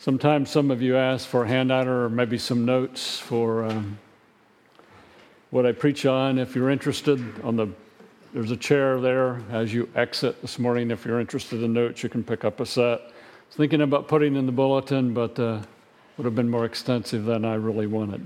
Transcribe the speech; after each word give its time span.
Sometimes 0.00 0.48
some 0.48 0.70
of 0.70 0.80
you 0.80 0.96
ask 0.96 1.28
for 1.28 1.44
a 1.44 1.46
handout 1.46 1.86
or 1.86 2.08
maybe 2.08 2.38
some 2.38 2.64
notes 2.64 3.18
for 3.18 3.64
um, 3.64 3.98
what 5.50 5.66
I 5.66 5.72
preach 5.72 6.06
on. 6.06 6.38
If 6.38 6.54
you're 6.54 6.70
interested, 6.70 7.22
on 7.44 7.56
the 7.56 7.68
there's 8.32 8.50
a 8.50 8.56
chair 8.56 8.98
there 8.98 9.42
as 9.50 9.74
you 9.74 9.90
exit 9.94 10.40
this 10.40 10.58
morning. 10.58 10.90
If 10.90 11.04
you're 11.04 11.20
interested 11.20 11.62
in 11.62 11.74
notes, 11.74 12.02
you 12.02 12.08
can 12.08 12.24
pick 12.24 12.46
up 12.46 12.60
a 12.60 12.64
set. 12.64 12.98
I 12.98 13.04
was 13.48 13.56
thinking 13.58 13.82
about 13.82 14.08
putting 14.08 14.36
in 14.36 14.46
the 14.46 14.52
bulletin, 14.52 15.12
but 15.12 15.38
uh, 15.38 15.60
would 16.16 16.24
have 16.24 16.34
been 16.34 16.48
more 16.48 16.64
extensive 16.64 17.26
than 17.26 17.44
I 17.44 17.56
really 17.56 17.86
wanted. 17.86 18.22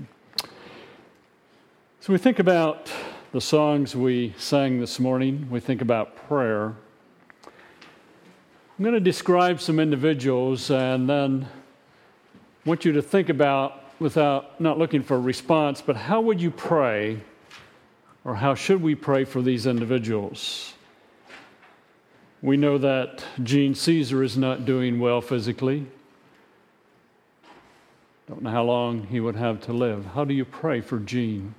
So 1.99 2.13
we 2.13 2.19
think 2.19 2.39
about 2.39 2.89
the 3.33 3.41
songs 3.41 3.97
we 3.97 4.33
sang 4.37 4.79
this 4.79 4.97
morning. 4.97 5.45
We 5.49 5.59
think 5.59 5.81
about 5.81 6.15
prayer. 6.29 6.73
I'm 7.47 8.83
going 8.83 8.93
to 8.93 9.01
describe 9.01 9.59
some 9.59 9.81
individuals 9.81 10.71
and 10.71 11.09
then 11.09 11.49
want 12.65 12.83
you 12.83 12.91
to 12.93 13.01
think 13.01 13.29
about, 13.29 13.83
without 13.99 14.59
not 14.59 14.77
looking 14.77 15.03
for 15.03 15.15
a 15.15 15.19
response, 15.19 15.81
but 15.81 15.95
how 15.95 16.19
would 16.21 16.41
you 16.41 16.51
pray 16.51 17.21
or 18.25 18.35
how 18.35 18.55
should 18.55 18.81
we 18.81 18.95
pray 18.95 19.23
for 19.23 19.41
these 19.41 19.67
individuals? 19.67 20.73
We 22.41 22.57
know 22.57 22.77
that 22.79 23.23
Gene 23.43 23.75
Caesar 23.75 24.23
is 24.23 24.35
not 24.37 24.65
doing 24.65 24.99
well 24.99 25.21
physically. 25.21 25.85
Don't 28.27 28.41
know 28.41 28.49
how 28.49 28.63
long 28.63 29.07
he 29.07 29.19
would 29.19 29.35
have 29.35 29.61
to 29.61 29.73
live. 29.73 30.05
How 30.13 30.25
do 30.25 30.33
you 30.33 30.45
pray 30.45 30.81
for 30.81 30.99
Gene 30.99 31.53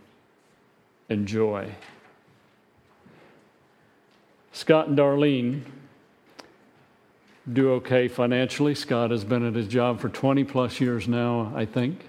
and 1.08 1.26
Joy? 1.26 1.72
Scott 4.52 4.88
and 4.88 4.98
Darlene 4.98 5.62
do 7.52 7.72
okay 7.74 8.08
financially. 8.08 8.74
Scott 8.74 9.10
has 9.10 9.24
been 9.24 9.46
at 9.46 9.54
his 9.54 9.68
job 9.68 10.00
for 10.00 10.08
20 10.08 10.44
plus 10.44 10.80
years 10.80 11.06
now, 11.06 11.52
I 11.54 11.64
think. 11.64 12.06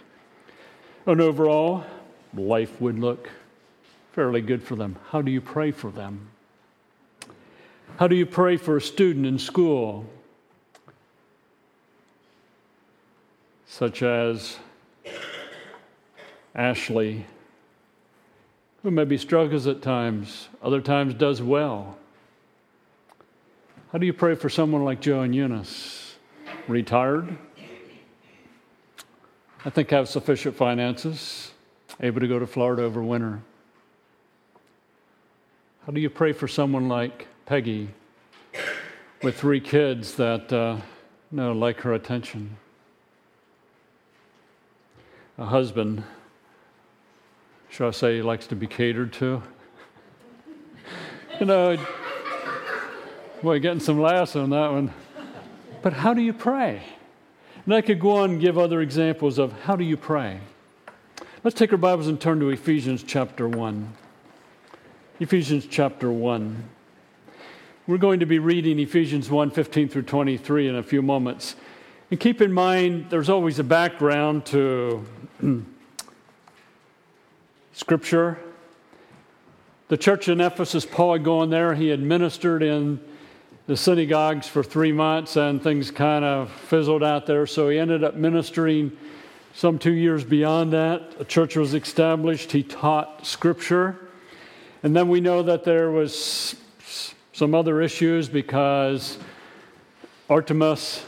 And 1.06 1.22
overall, 1.22 1.86
life 2.34 2.82
would 2.82 3.00
look 3.00 3.30
fairly 4.14 4.42
good 4.42 4.64
for 4.64 4.76
them. 4.76 4.96
How 5.10 5.22
do 5.22 5.32
you 5.32 5.42
pray 5.42 5.72
for 5.72 5.92
them? 5.92 6.30
How 7.98 8.08
do 8.08 8.16
you 8.16 8.26
pray 8.26 8.58
for 8.58 8.78
a 8.78 8.82
student 8.82 9.26
in 9.26 9.40
school, 9.40 10.06
such 13.68 14.04
as 14.04 14.58
Ashley, 16.54 17.26
who 18.84 18.92
maybe 18.92 19.18
struggles 19.18 19.68
at 19.68 19.82
times, 19.82 20.48
other 20.62 20.82
times 20.82 21.14
does 21.14 21.42
well? 21.42 21.98
How 23.92 23.98
do 23.98 24.06
you 24.06 24.12
pray 24.12 24.36
for 24.36 24.50
someone 24.50 24.84
like 24.84 25.00
Joe 25.00 25.22
and 25.22 25.34
Eunice? 25.34 26.16
Retired? 26.68 27.38
I 29.64 29.70
think 29.70 29.92
have 29.92 30.10
sufficient 30.10 30.58
finances, 30.58 31.52
able 32.02 32.20
to 32.20 32.28
go 32.28 32.38
to 32.38 32.46
Florida 32.46 32.84
over 32.84 33.02
winter. 33.02 33.42
How 35.86 35.94
do 35.94 36.02
you 36.02 36.10
pray 36.10 36.34
for 36.34 36.50
someone 36.50 36.90
like 36.90 37.28
Peggy 37.46 37.88
with 39.24 39.40
three 39.40 39.62
kids 39.62 40.16
that 40.16 40.52
uh, 40.52 40.82
no, 41.32 41.54
like 41.54 41.80
her 41.80 41.94
attention? 41.94 42.58
A 45.38 45.46
husband, 45.46 46.04
shall 47.70 47.88
I 47.88 47.92
say, 47.92 48.16
he 48.18 48.22
likes 48.22 48.48
to 48.48 48.56
be 48.58 48.68
catered 48.68 49.14
to? 49.14 49.42
you 51.40 51.46
know, 51.46 51.78
Boy, 53.44 53.60
getting 53.60 53.80
some 53.80 54.02
laughs 54.02 54.36
on 54.36 54.50
that 54.50 54.72
one. 54.72 54.92
But 55.84 55.94
how 55.94 56.16
do 56.16 56.22
you 56.22 56.34
pray? 56.34 56.82
And 57.66 57.76
I 57.76 57.82
could 57.82 58.00
go 58.00 58.14
on 58.14 58.32
and 58.32 58.42
give 58.42 58.58
other 58.58 58.82
examples 58.82 59.38
of 59.38 59.52
how 59.62 59.76
do 59.76 59.84
you 59.84 59.96
pray. 59.96 60.40
Let's 61.44 61.56
take 61.56 61.72
our 61.72 61.78
Bibles 61.78 62.08
and 62.08 62.20
turn 62.20 62.40
to 62.40 62.50
Ephesians 62.50 63.04
chapter 63.04 63.48
1. 63.48 63.94
Ephesians 65.20 65.68
chapter 65.70 66.12
1. 66.12 66.68
We're 67.86 68.00
going 68.00 68.22
to 68.22 68.26
be 68.26 68.40
reading 68.40 68.80
Ephesians 68.80 69.30
1 69.30 69.52
15 69.52 69.88
through 69.88 70.02
23 70.02 70.70
in 70.70 70.76
a 70.76 70.82
few 70.82 71.04
moments. 71.04 71.56
And 72.10 72.20
keep 72.20 72.42
in 72.42 72.52
mind, 72.52 73.12
there's 73.12 73.30
always 73.30 73.60
a 73.60 73.64
background 73.64 74.48
to 74.48 75.06
Scripture. 77.72 78.40
The 79.90 79.98
church 79.98 80.28
in 80.28 80.42
Ephesus, 80.42 80.88
Paul 80.88 81.14
had 81.14 81.24
gone 81.24 81.52
there. 81.52 81.76
He 81.76 81.90
had 81.90 82.00
ministered 82.00 82.64
in 82.64 83.00
the 83.68 83.76
synagogues 83.76 84.48
for 84.48 84.64
three 84.64 84.94
months 84.94 85.36
and 85.36 85.62
things 85.62 85.92
kind 85.92 86.24
of 86.24 86.50
fizzled 86.50 87.04
out 87.04 87.26
there. 87.26 87.46
So 87.46 87.68
he 87.68 87.78
ended 87.78 88.04
up 88.04 88.16
ministering 88.16 88.94
some 89.54 89.78
two 89.78 89.94
years 89.94 90.24
beyond 90.24 90.72
that. 90.72 91.16
A 91.20 91.26
church 91.26 91.58
was 91.58 91.74
established. 91.74 92.54
He 92.54 92.64
taught 92.64 93.26
scripture. 93.26 94.00
And 94.84 94.96
then 94.96 95.10
we 95.10 95.20
know 95.20 95.44
that 95.44 95.66
there 95.66 95.92
was 95.92 96.56
some 97.34 97.54
other 97.54 97.82
issues 97.82 98.30
because 98.30 99.18
Artemis 100.30 101.06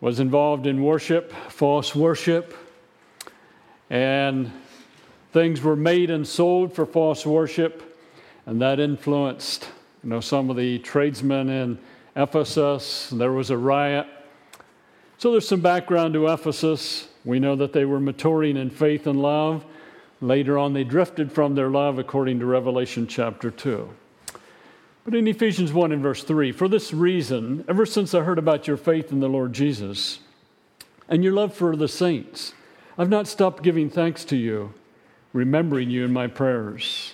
was 0.00 0.20
involved 0.20 0.66
in 0.66 0.82
worship, 0.82 1.32
false 1.48 1.94
worship, 1.94 2.56
and 3.90 4.52
things 5.32 5.62
were 5.62 5.76
made 5.76 6.10
and 6.10 6.26
sold 6.26 6.74
for 6.74 6.86
false 6.86 7.26
worship, 7.26 7.98
and 8.46 8.60
that 8.60 8.78
influenced 8.78 9.68
you 10.04 10.10
know, 10.10 10.20
some 10.20 10.50
of 10.50 10.56
the 10.56 10.78
tradesmen 10.80 11.48
in 11.48 11.78
Ephesus, 12.14 13.08
there 13.10 13.32
was 13.32 13.48
a 13.48 13.56
riot. 13.56 14.06
So 15.16 15.32
there's 15.32 15.48
some 15.48 15.62
background 15.62 16.12
to 16.12 16.26
Ephesus. 16.28 17.08
We 17.24 17.40
know 17.40 17.56
that 17.56 17.72
they 17.72 17.86
were 17.86 18.00
maturing 18.00 18.58
in 18.58 18.68
faith 18.68 19.06
and 19.06 19.22
love. 19.22 19.64
Later 20.20 20.58
on, 20.58 20.74
they 20.74 20.84
drifted 20.84 21.32
from 21.32 21.54
their 21.54 21.70
love 21.70 21.98
according 21.98 22.38
to 22.40 22.46
Revelation 22.46 23.06
chapter 23.06 23.50
2. 23.50 23.88
But 25.06 25.14
in 25.14 25.26
Ephesians 25.26 25.72
1 25.72 25.92
and 25.92 26.02
verse 26.02 26.22
3, 26.22 26.52
for 26.52 26.68
this 26.68 26.92
reason, 26.92 27.64
ever 27.66 27.86
since 27.86 28.12
I 28.12 28.20
heard 28.20 28.38
about 28.38 28.66
your 28.66 28.76
faith 28.76 29.10
in 29.10 29.20
the 29.20 29.28
Lord 29.28 29.54
Jesus 29.54 30.18
and 31.08 31.24
your 31.24 31.32
love 31.32 31.54
for 31.54 31.76
the 31.76 31.88
saints, 31.88 32.52
I've 32.98 33.08
not 33.08 33.26
stopped 33.26 33.62
giving 33.62 33.88
thanks 33.88 34.24
to 34.26 34.36
you, 34.36 34.74
remembering 35.32 35.88
you 35.88 36.04
in 36.04 36.12
my 36.12 36.26
prayers. 36.26 37.13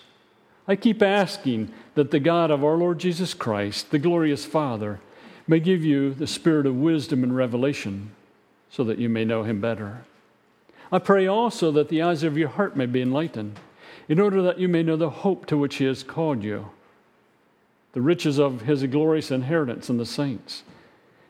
I 0.70 0.76
keep 0.76 1.03
asking 1.03 1.72
that 1.97 2.12
the 2.12 2.20
God 2.20 2.53
of 2.53 2.62
our 2.62 2.76
Lord 2.76 3.00
Jesus 3.00 3.34
Christ, 3.34 3.91
the 3.91 3.98
glorious 3.98 4.47
Father, 4.47 5.00
may 5.48 5.58
give 5.58 5.84
you 5.84 6.14
the 6.14 6.28
spirit 6.28 6.64
of 6.64 6.76
wisdom 6.76 7.25
and 7.25 7.34
revelation 7.34 8.12
so 8.70 8.84
that 8.84 8.98
you 8.98 9.08
may 9.08 9.25
know 9.25 9.42
him 9.42 9.60
better. 9.60 10.04
I 10.92 11.00
pray 11.00 11.26
also 11.26 11.72
that 11.72 11.88
the 11.88 12.03
eyes 12.03 12.22
of 12.22 12.38
your 12.38 12.50
heart 12.50 12.76
may 12.76 12.86
be 12.86 13.03
enlightened, 13.03 13.58
in 14.08 14.20
order 14.20 14.41
that 14.42 14.60
you 14.60 14.69
may 14.69 14.84
know 14.84 14.94
the 14.94 15.10
hope 15.10 15.44
to 15.47 15.56
which 15.56 15.75
he 15.75 15.86
has 15.86 16.04
called 16.04 16.44
you, 16.44 16.70
the 17.92 18.00
riches 18.00 18.38
of 18.38 18.60
his 18.60 18.84
glorious 18.84 19.32
inheritance 19.32 19.91
in 19.91 19.97
the 19.97 20.06
saints, 20.06 20.62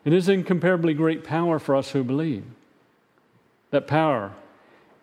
and 0.05 0.13
his 0.13 0.29
incomparably 0.29 0.93
great 0.93 1.23
power 1.23 1.57
for 1.57 1.75
us 1.75 1.89
who 1.89 2.03
believe. 2.03 2.45
That 3.71 3.87
power 3.87 4.33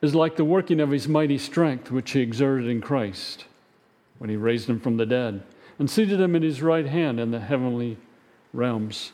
is 0.00 0.14
like 0.14 0.36
the 0.36 0.44
working 0.44 0.78
of 0.78 0.92
his 0.92 1.08
mighty 1.08 1.38
strength 1.38 1.90
which 1.90 2.12
he 2.12 2.20
exerted 2.20 2.68
in 2.68 2.80
Christ 2.80 3.46
when 4.18 4.30
he 4.30 4.36
raised 4.36 4.68
him 4.68 4.80
from 4.80 4.96
the 4.96 5.06
dead 5.06 5.42
and 5.78 5.88
seated 5.88 6.20
him 6.20 6.34
in 6.34 6.42
his 6.42 6.62
right 6.62 6.86
hand 6.86 7.20
in 7.20 7.30
the 7.30 7.40
heavenly 7.40 7.96
realms, 8.52 9.12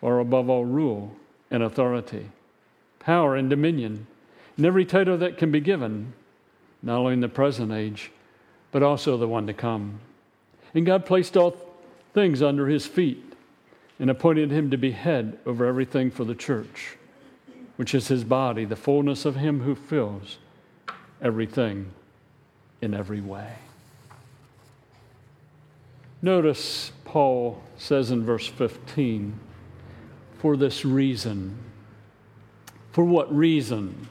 far 0.00 0.18
above 0.18 0.50
all 0.50 0.64
rule 0.64 1.14
and 1.50 1.62
authority, 1.62 2.30
power 2.98 3.36
and 3.36 3.48
dominion, 3.50 4.06
and 4.56 4.66
every 4.66 4.84
title 4.84 5.16
that 5.18 5.38
can 5.38 5.50
be 5.50 5.60
given, 5.60 6.12
not 6.82 6.98
only 6.98 7.14
in 7.14 7.20
the 7.20 7.28
present 7.28 7.72
age, 7.72 8.10
but 8.70 8.82
also 8.82 9.16
the 9.16 9.28
one 9.28 9.46
to 9.46 9.54
come. 9.54 10.00
And 10.74 10.84
God 10.84 11.06
placed 11.06 11.36
all 11.36 11.56
things 12.12 12.42
under 12.42 12.68
his 12.68 12.86
feet 12.86 13.34
and 13.98 14.10
appointed 14.10 14.50
him 14.50 14.70
to 14.70 14.76
be 14.76 14.90
head 14.90 15.38
over 15.46 15.64
everything 15.64 16.10
for 16.10 16.24
the 16.24 16.34
church, 16.34 16.96
which 17.76 17.94
is 17.94 18.08
his 18.08 18.24
body, 18.24 18.64
the 18.64 18.76
fullness 18.76 19.24
of 19.24 19.36
him 19.36 19.60
who 19.60 19.74
fills 19.74 20.38
everything 21.22 21.90
in 22.82 22.92
every 22.92 23.20
way. 23.20 23.54
Notice 26.24 26.90
Paul 27.04 27.62
says 27.76 28.10
in 28.10 28.24
verse 28.24 28.46
15, 28.46 29.38
for 30.38 30.56
this 30.56 30.82
reason. 30.82 31.58
For 32.92 33.04
what 33.04 33.30
reason? 33.36 34.08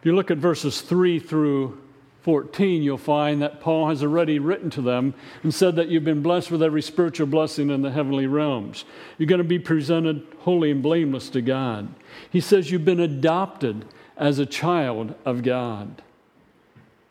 If 0.00 0.06
you 0.06 0.16
look 0.16 0.30
at 0.30 0.38
verses 0.38 0.80
3 0.80 1.18
through 1.18 1.78
14, 2.22 2.82
you'll 2.82 2.96
find 2.96 3.42
that 3.42 3.60
Paul 3.60 3.90
has 3.90 4.02
already 4.02 4.38
written 4.38 4.70
to 4.70 4.80
them 4.80 5.12
and 5.42 5.52
said 5.52 5.76
that 5.76 5.88
you've 5.88 6.06
been 6.06 6.22
blessed 6.22 6.50
with 6.50 6.62
every 6.62 6.80
spiritual 6.80 7.26
blessing 7.26 7.68
in 7.68 7.82
the 7.82 7.90
heavenly 7.90 8.26
realms. 8.26 8.86
You're 9.18 9.26
going 9.26 9.42
to 9.42 9.44
be 9.44 9.58
presented 9.58 10.26
holy 10.38 10.70
and 10.70 10.82
blameless 10.82 11.28
to 11.30 11.42
God. 11.42 11.94
He 12.30 12.40
says 12.40 12.70
you've 12.70 12.86
been 12.86 12.98
adopted 12.98 13.84
as 14.16 14.38
a 14.38 14.46
child 14.46 15.14
of 15.26 15.42
God. 15.42 16.00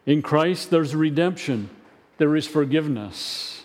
In 0.08 0.24
Christ, 0.24 0.72
there's 0.72 0.96
redemption, 0.96 1.70
there 2.18 2.36
is 2.36 2.48
forgiveness 2.48 3.57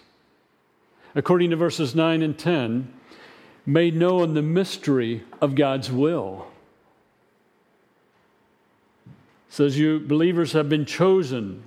according 1.14 1.50
to 1.50 1.56
verses 1.56 1.94
9 1.94 2.23
and 2.23 2.38
10, 2.38 2.93
made 3.67 3.94
known 3.94 4.35
the 4.35 4.43
mystery 4.43 5.23
of 5.41 5.55
God's 5.55 5.91
will. 5.91 6.47
It 9.06 9.55
says 9.55 9.79
you 9.79 10.00
believers 10.00 10.53
have 10.53 10.69
been 10.69 10.85
chosen 10.85 11.62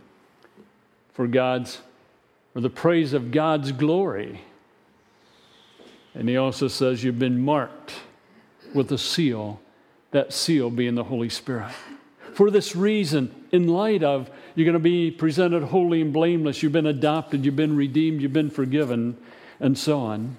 for 1.13 1.27
God's 1.27 1.81
or 2.55 2.61
the 2.61 2.69
praise 2.69 3.13
of 3.13 3.31
God's 3.31 3.71
glory. 3.73 4.41
And 6.13 6.29
he 6.29 6.37
also 6.37 6.69
says 6.69 7.03
you've 7.03 7.19
been 7.19 7.41
marked 7.41 7.93
with 8.73 8.91
a 8.91 8.97
seal, 8.97 9.59
that 10.11 10.31
seal 10.33 10.69
being 10.69 10.95
the 10.95 11.03
Holy 11.03 11.29
Spirit. 11.29 11.73
For 12.35 12.51
this 12.51 12.75
reason, 12.75 13.33
in 13.53 13.69
light 13.69 14.03
of 14.03 14.29
you're 14.55 14.65
going 14.65 14.73
to 14.73 14.79
be 14.79 15.09
presented 15.09 15.63
holy 15.63 16.01
and 16.01 16.11
blameless, 16.11 16.61
you've 16.61 16.73
been 16.73 16.85
adopted, 16.85 17.45
you've 17.45 17.55
been 17.55 17.77
redeemed, 17.77 18.21
you've 18.21 18.33
been 18.33 18.49
forgiven, 18.49 19.17
and 19.61 19.77
so 19.77 20.01
on. 20.01 20.35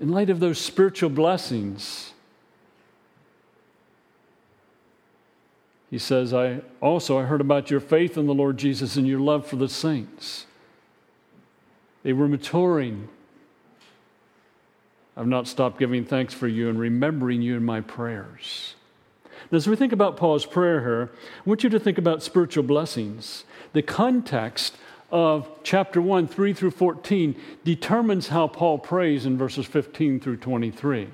In 0.00 0.08
light 0.08 0.28
of 0.28 0.40
those 0.40 0.58
spiritual 0.58 1.08
blessings, 1.08 2.14
he 5.88 5.98
says, 5.98 6.34
I 6.34 6.62
also 6.80 7.20
I 7.20 7.26
heard 7.26 7.40
about 7.40 7.70
your 7.70 7.78
faith 7.78 8.18
in 8.18 8.26
the 8.26 8.34
Lord 8.34 8.58
Jesus 8.58 8.96
and 8.96 9.06
your 9.06 9.20
love 9.20 9.46
for 9.46 9.54
the 9.54 9.68
saints. 9.68 10.46
They 12.02 12.12
were 12.12 12.26
maturing. 12.26 13.08
I've 15.16 15.28
not 15.28 15.46
stopped 15.46 15.78
giving 15.78 16.04
thanks 16.04 16.34
for 16.34 16.48
you 16.48 16.68
and 16.68 16.76
remembering 16.76 17.40
you 17.40 17.56
in 17.56 17.64
my 17.64 17.82
prayers. 17.82 18.74
As 19.52 19.66
we 19.66 19.74
think 19.74 19.92
about 19.92 20.16
Paul's 20.16 20.46
prayer 20.46 20.80
here, 20.80 21.10
I 21.14 21.48
want 21.48 21.64
you 21.64 21.70
to 21.70 21.80
think 21.80 21.98
about 21.98 22.22
spiritual 22.22 22.62
blessings. 22.62 23.44
The 23.72 23.82
context 23.82 24.76
of 25.10 25.48
chapter 25.64 26.00
1, 26.00 26.28
3 26.28 26.52
through 26.52 26.70
14, 26.70 27.34
determines 27.64 28.28
how 28.28 28.46
Paul 28.46 28.78
prays 28.78 29.26
in 29.26 29.36
verses 29.36 29.66
15 29.66 30.20
through 30.20 30.36
23. 30.36 31.08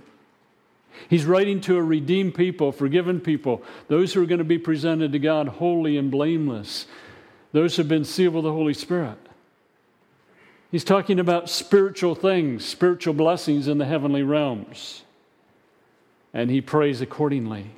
He's 1.09 1.25
writing 1.25 1.61
to 1.63 1.77
a 1.77 1.83
redeemed 1.83 2.35
people, 2.35 2.73
forgiven 2.73 3.21
people, 3.21 3.63
those 3.89 4.13
who 4.13 4.23
are 4.23 4.27
going 4.27 4.39
to 4.39 4.45
be 4.45 4.59
presented 4.59 5.13
to 5.13 5.19
God 5.19 5.49
holy 5.49 5.97
and 5.97 6.11
blameless, 6.11 6.87
those 7.53 7.77
who 7.77 7.83
have 7.83 7.89
been 7.89 8.05
sealed 8.05 8.35
with 8.35 8.45
the 8.45 8.53
Holy 8.53 8.75
Spirit. 8.75 9.19
He's 10.71 10.85
talking 10.85 11.19
about 11.19 11.49
spiritual 11.49 12.15
things, 12.15 12.67
spiritual 12.67 13.15
blessings 13.15 13.67
in 13.67 13.79
the 13.79 13.87
heavenly 13.87 14.23
realms. 14.23 15.05
And 16.35 16.51
he 16.51 16.61
prays 16.61 17.01
accordingly. 17.01 17.71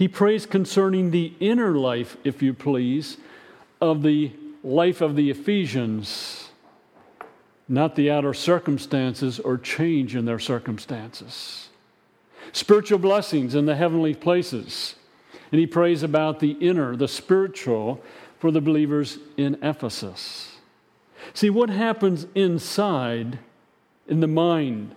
He 0.00 0.08
prays 0.08 0.46
concerning 0.46 1.10
the 1.10 1.34
inner 1.40 1.76
life, 1.76 2.16
if 2.24 2.40
you 2.40 2.54
please, 2.54 3.18
of 3.82 4.02
the 4.02 4.32
life 4.64 5.02
of 5.02 5.14
the 5.14 5.28
Ephesians, 5.28 6.48
not 7.68 7.96
the 7.96 8.10
outer 8.10 8.32
circumstances 8.32 9.38
or 9.38 9.58
change 9.58 10.16
in 10.16 10.24
their 10.24 10.38
circumstances. 10.38 11.68
Spiritual 12.52 12.98
blessings 12.98 13.54
in 13.54 13.66
the 13.66 13.76
heavenly 13.76 14.14
places. 14.14 14.94
And 15.52 15.60
he 15.60 15.66
prays 15.66 16.02
about 16.02 16.40
the 16.40 16.52
inner, 16.52 16.96
the 16.96 17.06
spiritual, 17.06 18.02
for 18.38 18.50
the 18.50 18.62
believers 18.62 19.18
in 19.36 19.58
Ephesus. 19.62 20.56
See, 21.34 21.50
what 21.50 21.68
happens 21.68 22.26
inside 22.34 23.38
in 24.08 24.20
the 24.20 24.26
mind, 24.26 24.94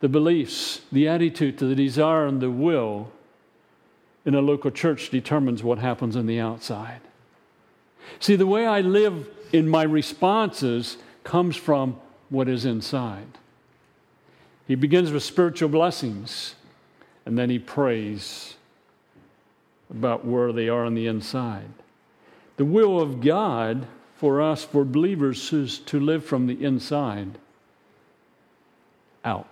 the 0.00 0.08
beliefs, 0.08 0.80
the 0.90 1.06
attitude, 1.06 1.58
the 1.58 1.74
desire, 1.74 2.24
and 2.24 2.40
the 2.40 2.50
will 2.50 3.12
in 4.24 4.34
a 4.34 4.40
local 4.40 4.70
church 4.70 5.10
determines 5.10 5.62
what 5.62 5.78
happens 5.78 6.16
in 6.16 6.26
the 6.26 6.38
outside. 6.38 7.00
See, 8.20 8.36
the 8.36 8.46
way 8.46 8.66
I 8.66 8.80
live 8.80 9.28
in 9.52 9.68
my 9.68 9.82
responses 9.82 10.96
comes 11.24 11.56
from 11.56 12.00
what 12.30 12.48
is 12.48 12.64
inside. 12.64 13.38
He 14.66 14.74
begins 14.74 15.10
with 15.10 15.22
spiritual 15.22 15.68
blessings, 15.68 16.54
and 17.26 17.36
then 17.38 17.50
he 17.50 17.58
prays 17.58 18.54
about 19.90 20.24
where 20.24 20.52
they 20.52 20.68
are 20.68 20.84
on 20.84 20.94
the 20.94 21.06
inside. 21.06 21.68
The 22.56 22.64
will 22.64 23.00
of 23.00 23.20
God 23.20 23.86
for 24.16 24.40
us, 24.40 24.64
for 24.64 24.84
believers, 24.84 25.52
is 25.52 25.78
to 25.80 25.98
live 25.98 26.24
from 26.24 26.46
the 26.46 26.64
inside 26.64 27.38
out. 29.24 29.48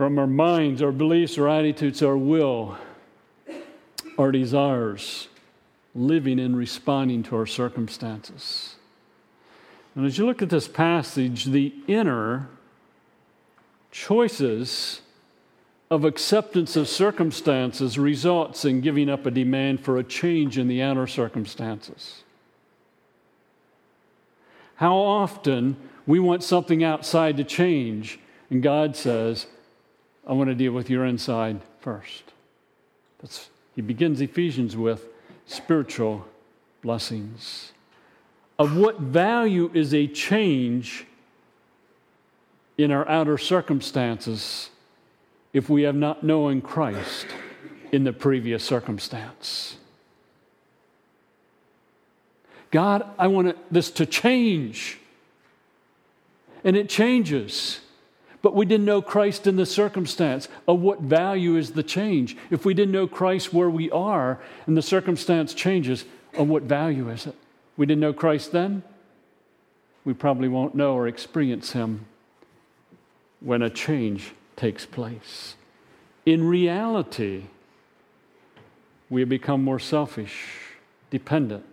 From 0.00 0.18
our 0.18 0.26
minds, 0.26 0.80
our 0.80 0.92
beliefs, 0.92 1.36
our 1.36 1.46
attitudes, 1.46 2.02
our 2.02 2.16
will, 2.16 2.78
our 4.16 4.32
desires 4.32 5.28
living 5.94 6.40
and 6.40 6.56
responding 6.56 7.22
to 7.24 7.36
our 7.36 7.44
circumstances. 7.44 8.76
And 9.94 10.06
as 10.06 10.16
you 10.16 10.24
look 10.24 10.40
at 10.40 10.48
this 10.48 10.68
passage, 10.68 11.44
the 11.44 11.74
inner 11.86 12.48
choices 13.90 15.02
of 15.90 16.06
acceptance 16.06 16.76
of 16.76 16.88
circumstances 16.88 17.98
results 17.98 18.64
in 18.64 18.80
giving 18.80 19.10
up 19.10 19.26
a 19.26 19.30
demand 19.30 19.80
for 19.80 19.98
a 19.98 20.02
change 20.02 20.56
in 20.56 20.66
the 20.66 20.80
outer 20.80 21.06
circumstances. 21.06 22.22
How 24.76 24.96
often 24.96 25.76
we 26.06 26.18
want 26.18 26.42
something 26.42 26.82
outside 26.82 27.36
to 27.36 27.44
change, 27.44 28.18
and 28.48 28.62
God 28.62 28.96
says, 28.96 29.46
I 30.30 30.32
want 30.32 30.48
to 30.48 30.54
deal 30.54 30.70
with 30.70 30.88
your 30.88 31.04
inside 31.04 31.60
first. 31.80 32.22
That's, 33.18 33.50
he 33.74 33.82
begins 33.82 34.20
Ephesians 34.20 34.76
with 34.76 35.08
spiritual 35.44 36.24
blessings. 36.82 37.72
Of 38.56 38.76
what 38.76 39.00
value 39.00 39.72
is 39.74 39.92
a 39.92 40.06
change 40.06 41.04
in 42.78 42.92
our 42.92 43.08
outer 43.08 43.38
circumstances 43.38 44.70
if 45.52 45.68
we 45.68 45.82
have 45.82 45.96
not 45.96 46.22
known 46.22 46.60
Christ 46.60 47.26
in 47.90 48.04
the 48.04 48.12
previous 48.12 48.62
circumstance? 48.62 49.78
God, 52.70 53.04
I 53.18 53.26
want 53.26 53.56
this 53.72 53.90
to 53.90 54.06
change. 54.06 55.00
And 56.62 56.76
it 56.76 56.88
changes. 56.88 57.80
But 58.42 58.54
we 58.54 58.64
didn't 58.64 58.86
know 58.86 59.02
Christ 59.02 59.46
in 59.46 59.56
the 59.56 59.66
circumstance. 59.66 60.48
Of 60.66 60.80
what 60.80 61.00
value 61.00 61.56
is 61.56 61.72
the 61.72 61.82
change? 61.82 62.36
If 62.50 62.64
we 62.64 62.74
didn't 62.74 62.92
know 62.92 63.06
Christ 63.06 63.52
where 63.52 63.68
we 63.68 63.90
are 63.90 64.40
and 64.66 64.76
the 64.76 64.82
circumstance 64.82 65.52
changes, 65.52 66.04
of 66.34 66.48
what 66.48 66.62
value 66.62 67.10
is 67.10 67.26
it? 67.26 67.34
We 67.76 67.86
didn't 67.86 68.00
know 68.00 68.12
Christ 68.12 68.52
then? 68.52 68.82
We 70.04 70.14
probably 70.14 70.48
won't 70.48 70.74
know 70.74 70.94
or 70.94 71.06
experience 71.06 71.72
Him 71.72 72.06
when 73.40 73.62
a 73.62 73.70
change 73.70 74.32
takes 74.56 74.86
place. 74.86 75.56
In 76.24 76.44
reality, 76.44 77.44
we 79.08 79.20
have 79.20 79.28
become 79.28 79.64
more 79.64 79.78
selfish, 79.78 80.46
dependent 81.10 81.64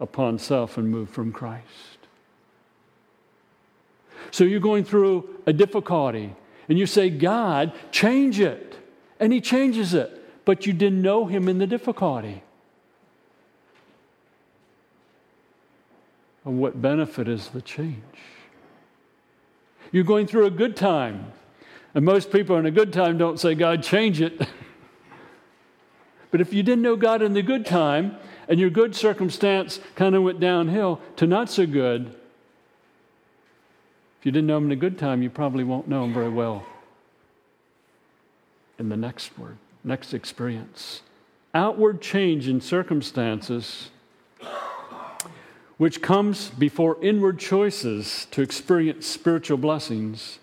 upon 0.00 0.38
self, 0.38 0.76
and 0.76 0.90
move 0.90 1.08
from 1.08 1.32
Christ. 1.32 1.93
So 4.34 4.42
you're 4.42 4.58
going 4.58 4.82
through 4.82 5.28
a 5.46 5.52
difficulty 5.52 6.34
and 6.68 6.76
you 6.76 6.86
say, 6.86 7.08
God, 7.08 7.72
change 7.92 8.40
it. 8.40 8.76
And 9.20 9.32
He 9.32 9.40
changes 9.40 9.94
it. 9.94 10.10
But 10.44 10.66
you 10.66 10.72
didn't 10.72 11.02
know 11.02 11.26
Him 11.26 11.48
in 11.48 11.58
the 11.58 11.68
difficulty. 11.68 12.42
And 16.44 16.58
what 16.58 16.82
benefit 16.82 17.28
is 17.28 17.50
the 17.50 17.62
change? 17.62 18.02
You're 19.92 20.02
going 20.02 20.26
through 20.26 20.46
a 20.46 20.50
good 20.50 20.74
time. 20.74 21.32
And 21.94 22.04
most 22.04 22.32
people 22.32 22.56
in 22.56 22.66
a 22.66 22.72
good 22.72 22.92
time 22.92 23.16
don't 23.16 23.38
say, 23.38 23.54
God, 23.54 23.84
change 23.84 24.20
it. 24.20 24.36
but 26.32 26.40
if 26.40 26.52
you 26.52 26.64
didn't 26.64 26.82
know 26.82 26.96
God 26.96 27.22
in 27.22 27.34
the 27.34 27.42
good 27.42 27.64
time 27.64 28.16
and 28.48 28.58
your 28.58 28.70
good 28.70 28.96
circumstance 28.96 29.78
kind 29.94 30.16
of 30.16 30.24
went 30.24 30.40
downhill 30.40 31.00
to 31.18 31.28
not 31.28 31.48
so 31.48 31.66
good, 31.66 32.16
if 34.24 34.26
you 34.28 34.32
didn't 34.32 34.46
know 34.46 34.56
him 34.56 34.64
in 34.64 34.72
a 34.72 34.76
good 34.76 34.96
time, 34.96 35.20
you 35.20 35.28
probably 35.28 35.64
won't 35.64 35.86
know 35.86 36.02
him 36.02 36.14
very 36.14 36.30
well 36.30 36.64
in 38.78 38.88
the 38.88 38.96
next 38.96 39.38
word, 39.38 39.58
next 39.84 40.14
experience. 40.14 41.02
Outward 41.52 42.00
change 42.00 42.48
in 42.48 42.62
circumstances, 42.62 43.90
which 45.76 46.00
comes 46.00 46.48
before 46.48 46.96
inward 47.04 47.38
choices 47.38 48.26
to 48.30 48.40
experience 48.40 49.06
spiritual 49.06 49.58
blessings, 49.58 50.38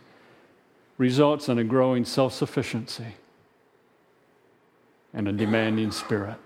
results 0.99 1.49
in 1.49 1.57
a 1.57 1.63
growing 1.63 2.05
self 2.05 2.35
sufficiency 2.35 3.15
and 5.11 5.27
a 5.27 5.31
demanding 5.31 5.89
spirit. 5.89 6.37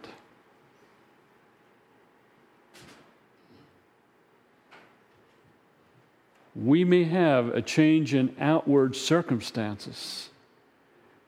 We 6.56 6.86
may 6.86 7.04
have 7.04 7.50
a 7.50 7.62
change 7.62 8.14
in 8.14 8.34
outward 8.40 8.96
circumstances, 8.96 10.30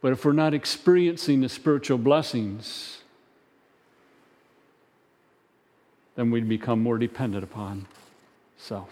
but 0.02 0.14
if 0.14 0.24
we're 0.24 0.32
not 0.32 0.54
experiencing 0.54 1.42
the 1.42 1.50
spiritual 1.50 1.98
blessings, 1.98 3.00
then 6.16 6.32
we 6.32 6.40
become 6.42 6.82
more 6.82 6.98
dependent 6.98 7.44
upon 7.44 7.88
self. 8.58 8.90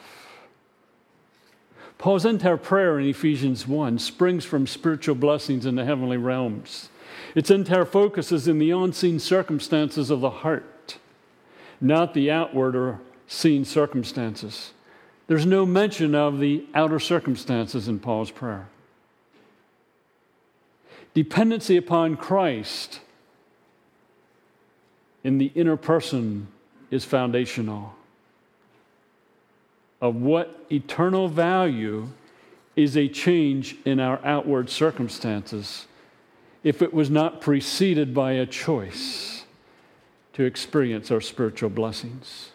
Paul's 1.98 2.26
entire 2.26 2.58
prayer 2.58 3.00
in 3.00 3.08
Ephesians 3.08 3.68
1 3.68 3.98
springs 4.00 4.44
from 4.44 4.68
spiritual 4.68 5.16
blessings 5.16 5.66
in 5.66 5.76
the 5.76 5.86
heavenly 5.86 6.18
realms. 6.18 6.90
Its 7.34 7.50
entire 7.50 7.86
focus 7.86 8.32
is 8.34 8.48
in 8.48 8.60
the 8.60 8.72
unseen 8.72 9.20
circumstances 9.20 10.10
of 10.10 10.20
the 10.20 10.30
heart, 10.30 10.98
not 11.80 12.14
the 12.14 12.30
outward 12.30 12.76
or 12.76 13.00
seen 13.28 13.64
circumstances. 13.64 14.74
There's 15.28 15.46
no 15.46 15.66
mention 15.66 16.14
of 16.14 16.40
the 16.40 16.66
outer 16.74 17.00
circumstances 17.00 17.88
in 17.88 18.00
Paul's 18.00 18.32
prayer. 18.32 18.68
Dependency 21.14 21.78
upon 21.78 22.18
Christ 22.18 23.00
in 25.24 25.38
the 25.38 25.52
inner 25.56 25.78
person 25.78 26.48
is 26.92 27.06
foundational. 27.06 27.96
Of 30.02 30.16
what 30.18 30.66
eternal 30.72 31.28
value 31.28 32.10
is 32.76 32.96
a 32.96 33.08
change 33.08 33.78
in 33.86 34.00
our 34.00 34.20
outward 34.24 34.70
circumstances 34.70 35.88
if 36.64 36.82
it 36.82 36.94
was 36.94 37.10
not 37.10 37.42
preceded 37.42 38.14
by 38.14 38.34
a 38.34 38.46
choice 38.46 39.46
to 40.34 40.44
experience 40.44 41.10
our 41.10 41.22
spiritual 41.22 41.70
blessings? 41.70 42.52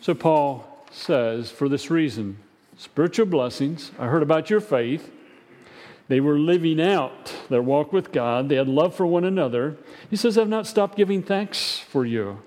So, 0.00 0.14
Paul 0.14 0.64
says, 0.90 1.50
for 1.50 1.68
this 1.68 1.90
reason, 1.90 2.38
spiritual 2.76 3.26
blessings, 3.26 3.90
I 3.98 4.06
heard 4.06 4.22
about 4.22 4.48
your 4.48 4.60
faith. 4.60 5.10
They 6.08 6.20
were 6.20 6.38
living 6.38 6.80
out 6.80 7.34
their 7.50 7.60
walk 7.60 7.92
with 7.92 8.12
God. 8.12 8.48
They 8.48 8.56
had 8.56 8.68
love 8.68 8.94
for 8.94 9.06
one 9.06 9.24
another. 9.24 9.76
He 10.08 10.16
says, 10.16 10.38
I've 10.38 10.48
not 10.48 10.66
stopped 10.66 10.96
giving 10.96 11.22
thanks 11.22 11.78
for 11.78 12.06
you. 12.06 12.42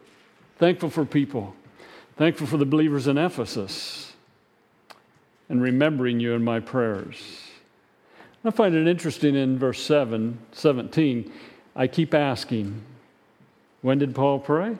Thankful 0.58 0.90
for 0.90 1.06
people. 1.06 1.56
Thankful 2.18 2.48
for 2.48 2.58
the 2.58 2.66
believers 2.66 3.08
in 3.08 3.18
Ephesus. 3.18 4.14
And 5.50 5.62
remembering 5.62 6.20
you 6.20 6.34
in 6.34 6.44
my 6.44 6.60
prayers. 6.60 7.22
I 8.44 8.50
find 8.50 8.74
it 8.74 8.88
interesting 8.88 9.36
in 9.36 9.60
verse 9.60 9.82
7, 9.82 10.40
17. 10.52 11.32
I 11.76 11.88
keep 11.88 12.14
asking, 12.14 12.82
when 13.82 14.00
did 14.00 14.16
Paul 14.16 14.40
pray? 14.40 14.78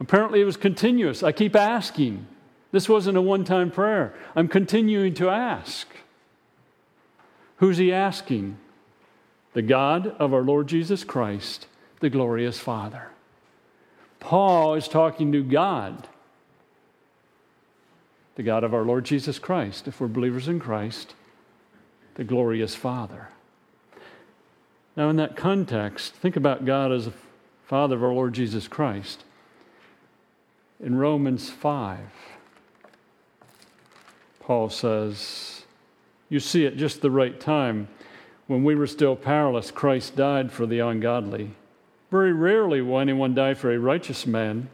Apparently, 0.00 0.40
it 0.40 0.44
was 0.44 0.56
continuous. 0.56 1.22
I 1.22 1.32
keep 1.32 1.56
asking. 1.56 2.26
This 2.70 2.88
wasn't 2.88 3.16
a 3.16 3.22
one 3.22 3.44
time 3.44 3.70
prayer. 3.70 4.14
I'm 4.36 4.48
continuing 4.48 5.14
to 5.14 5.30
ask. 5.30 5.88
Who's 7.56 7.78
he 7.78 7.92
asking? 7.92 8.58
The 9.54 9.62
God 9.62 10.08
of 10.18 10.32
our 10.32 10.42
Lord 10.42 10.68
Jesus 10.68 11.02
Christ, 11.02 11.66
the 12.00 12.10
glorious 12.10 12.60
Father. 12.60 13.08
Paul 14.20 14.74
is 14.74 14.86
talking 14.86 15.32
to 15.32 15.42
God, 15.42 16.06
the 18.36 18.42
God 18.42 18.62
of 18.62 18.74
our 18.74 18.82
Lord 18.84 19.04
Jesus 19.04 19.38
Christ, 19.38 19.88
if 19.88 20.00
we're 20.00 20.06
believers 20.06 20.46
in 20.46 20.60
Christ, 20.60 21.14
the 22.14 22.24
glorious 22.24 22.74
Father. 22.74 23.28
Now, 24.96 25.08
in 25.10 25.16
that 25.16 25.36
context, 25.36 26.14
think 26.14 26.36
about 26.36 26.64
God 26.64 26.92
as 26.92 27.06
a 27.06 27.12
Father 27.64 27.96
of 27.96 28.04
our 28.04 28.12
Lord 28.12 28.34
Jesus 28.34 28.68
Christ 28.68 29.24
in 30.80 30.96
Romans 30.96 31.50
5, 31.50 31.98
Paul 34.40 34.70
says, 34.70 35.62
You 36.28 36.40
see, 36.40 36.66
at 36.66 36.76
just 36.76 37.02
the 37.02 37.10
right 37.10 37.38
time, 37.38 37.88
when 38.46 38.64
we 38.64 38.74
were 38.74 38.86
still 38.86 39.14
powerless, 39.16 39.70
Christ 39.70 40.16
died 40.16 40.50
for 40.52 40.66
the 40.66 40.78
ungodly. 40.78 41.50
Very 42.10 42.32
rarely 42.32 42.80
will 42.80 42.98
anyone 42.98 43.34
die 43.34 43.54
for 43.54 43.72
a 43.72 43.78
righteous 43.78 44.26
man. 44.26 44.70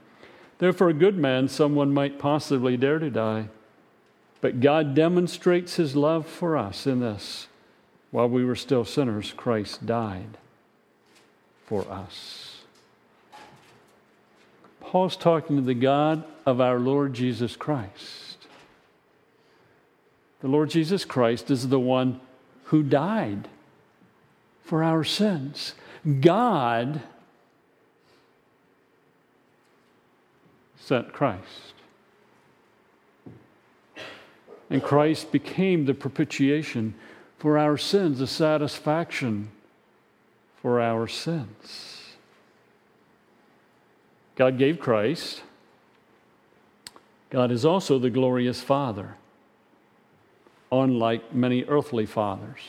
For 0.59 0.89
a 0.89 0.95
good 0.95 1.19
man, 1.19 1.49
someone 1.49 1.93
might 1.93 2.19
possibly 2.19 2.77
dare 2.77 2.99
to 2.99 3.11
die. 3.11 3.49
But 4.41 4.61
God 4.61 4.95
demonstrates 4.95 5.77
his 5.77 5.97
love 5.97 6.27
for 6.27 6.57
us 6.57 6.87
in 6.87 7.01
this. 7.01 7.49
While 8.11 8.29
we 8.29 8.45
were 8.45 8.55
still 8.55 8.85
sinners, 8.85 9.33
Christ 9.37 9.85
died 9.85 10.39
for 11.67 11.91
us. 11.91 12.54
Paul's 14.85 15.17
talking 15.17 15.57
to 15.57 15.63
the 15.63 15.75
God 15.75 16.25
of 16.47 16.61
our 16.61 16.79
Lord 16.79 17.15
Jesus 17.15 17.57
Christ. 17.57 18.47
The 20.41 20.49
Lord 20.49 20.71
Jesus 20.71 21.05
Christ 21.05 21.51
is 21.51 21.69
the 21.69 21.81
one 21.81 22.21
who 22.65 22.83
died 22.83 23.49
for 24.63 24.85
our 24.85 25.03
sins. 25.03 25.75
God 26.21 27.01
sent 30.77 31.13
Christ. 31.13 31.75
And 34.69 34.83
Christ 34.83 35.33
became 35.33 35.87
the 35.87 35.95
propitiation 35.95 36.95
for 37.39 37.59
our 37.59 37.79
sins, 37.79 38.19
the 38.19 38.27
satisfaction 38.27 39.51
for 40.61 40.81
our 40.81 41.09
sins. 41.09 42.04
God 44.37 44.59
gave 44.59 44.81
Christ. 44.81 45.43
God 47.31 47.51
is 47.51 47.65
also 47.65 47.99
the 47.99 48.11
glorious 48.11 48.61
Father, 48.61 49.17
unlike 50.71 51.35
many 51.35 51.65
earthly 51.65 52.07
fathers. 52.07 52.61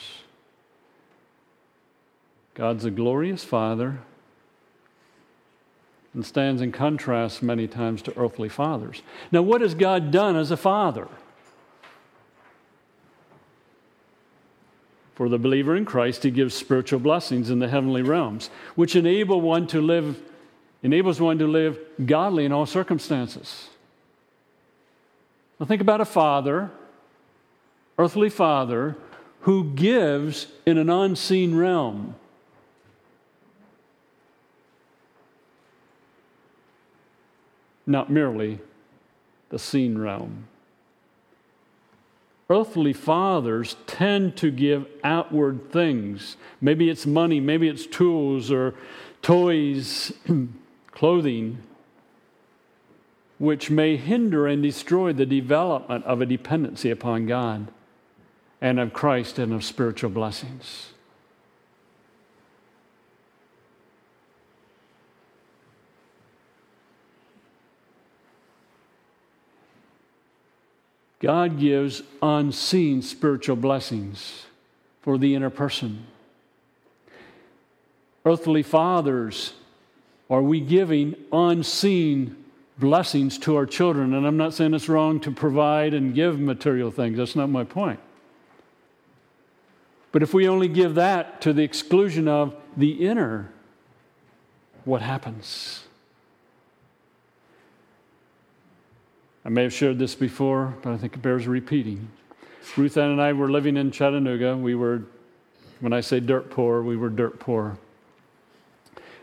God's 2.54 2.86
a 2.86 2.92
glorious 2.92 3.44
Father 3.44 4.00
and 6.14 6.26
stands 6.26 6.62
in 6.62 6.72
contrast 6.72 7.44
many 7.44 7.68
times 7.68 8.02
to 8.04 8.18
earthly 8.18 8.48
fathers. 8.48 9.02
Now, 9.32 9.42
what 9.42 9.62
has 9.62 9.76
God 9.76 10.12
done 10.12 10.38
as 10.38 10.50
a 10.50 10.58
father? 10.58 11.10
For 15.14 15.30
the 15.30 15.38
believer 15.38 15.76
in 15.76 15.86
Christ, 15.86 16.24
he 16.24 16.32
gives 16.32 16.54
spiritual 16.54 17.00
blessings 17.00 17.50
in 17.50 17.60
the 17.60 17.68
heavenly 17.68 18.02
realms, 18.02 18.50
which 18.76 18.96
enable 18.96 19.42
one 19.42 19.68
to 19.68 19.82
live 19.82 20.22
enables 20.86 21.20
one 21.20 21.40
to 21.40 21.48
live 21.48 21.80
godly 22.06 22.46
in 22.46 22.52
all 22.52 22.68
circumstances. 22.68 23.70
Now, 25.60 25.66
think 25.66 25.82
about 25.82 26.00
a 26.00 26.06
father, 26.06 26.70
earthly 27.98 28.30
father, 28.30 28.96
who 29.42 29.72
gives 29.74 30.46
in 30.64 30.78
an 30.78 30.92
unseen 30.92 31.56
realm. 31.56 32.14
Not 37.88 38.12
merely 38.12 38.60
the 39.50 39.58
seen 39.58 39.98
realm. 39.98 40.48
Earthly 42.48 42.94
fathers 42.94 43.76
tend 43.88 44.38
to 44.38 44.52
give 44.52 44.86
outward 45.04 45.72
things. 45.72 46.38
Maybe 46.62 46.92
it's 46.92 47.08
money, 47.08 47.40
maybe 47.40 47.68
it's 47.68 47.88
tools 47.88 48.52
or 48.52 48.76
toys. 49.24 50.14
clothing, 50.96 51.62
which 53.38 53.70
may 53.70 53.98
hinder 53.98 54.48
and 54.48 54.64
destroy 54.64 55.14
the 55.14 55.26
development 55.26 56.04
of 56.06 56.22
a 56.22 56.26
dependency 56.26 56.90
upon 56.90 57.28
God 57.28 57.68
and 58.62 58.80
of 58.80 58.94
Christ 58.94 59.38
and 59.38 59.54
of 59.54 59.64
spiritual 59.64 60.10
blessings. 60.10 60.94
God 71.20 71.60
gives 71.60 72.04
unseen 72.22 73.02
spiritual 73.02 73.56
blessings 73.56 74.46
for 75.02 75.18
the 75.18 75.36
inner 75.36 75.50
person. 75.50 76.06
Earthly 78.24 78.64
fathers 78.64 79.54
are 80.30 80.42
we 80.42 80.60
giving 80.60 81.16
unseen 81.32 82.36
blessings 82.78 83.38
to 83.40 83.56
our 83.56 83.66
children? 83.66 84.14
And 84.14 84.26
I'm 84.26 84.38
not 84.38 84.54
saying 84.54 84.74
it's 84.74 84.90
wrong 84.90 85.20
to 85.22 85.32
provide 85.32 85.94
and 85.94 86.16
give 86.16 86.40
material 86.40 86.92
things, 86.92 87.18
that's 87.18 87.36
not 87.36 87.50
my 87.50 87.64
point. 87.64 88.00
But 90.12 90.24
if 90.24 90.34
we 90.34 90.48
only 90.48 90.70
give 90.70 90.96
that 90.96 91.42
to 91.42 91.52
the 91.52 91.64
exclusion 91.64 92.28
of 92.28 92.56
the 92.78 93.06
inner, 93.06 93.52
what 94.86 95.02
happens? 95.02 95.84
I 99.44 99.50
may 99.50 99.64
have 99.64 99.74
shared 99.74 100.00
this 100.00 100.16
before, 100.16 100.74
but 100.82 100.94
I 100.94 100.98
think 100.98 101.14
it 101.14 101.22
bears 101.22 101.48
repeating. 101.48 102.08
Ruth 102.78 102.98
Ann 102.98 103.12
and 103.12 103.22
I 103.22 103.34
were 103.34 103.52
living 103.52 103.78
in 103.78 103.92
Chattanooga. 103.92 104.58
We 104.58 104.74
were, 104.74 105.04
when 105.82 105.94
I 105.94 106.02
say 106.02 106.20
dirt 106.20 106.50
poor, 106.50 106.82
we 106.82 106.98
were 106.98 107.10
dirt 107.10 107.40
poor. 107.40 107.78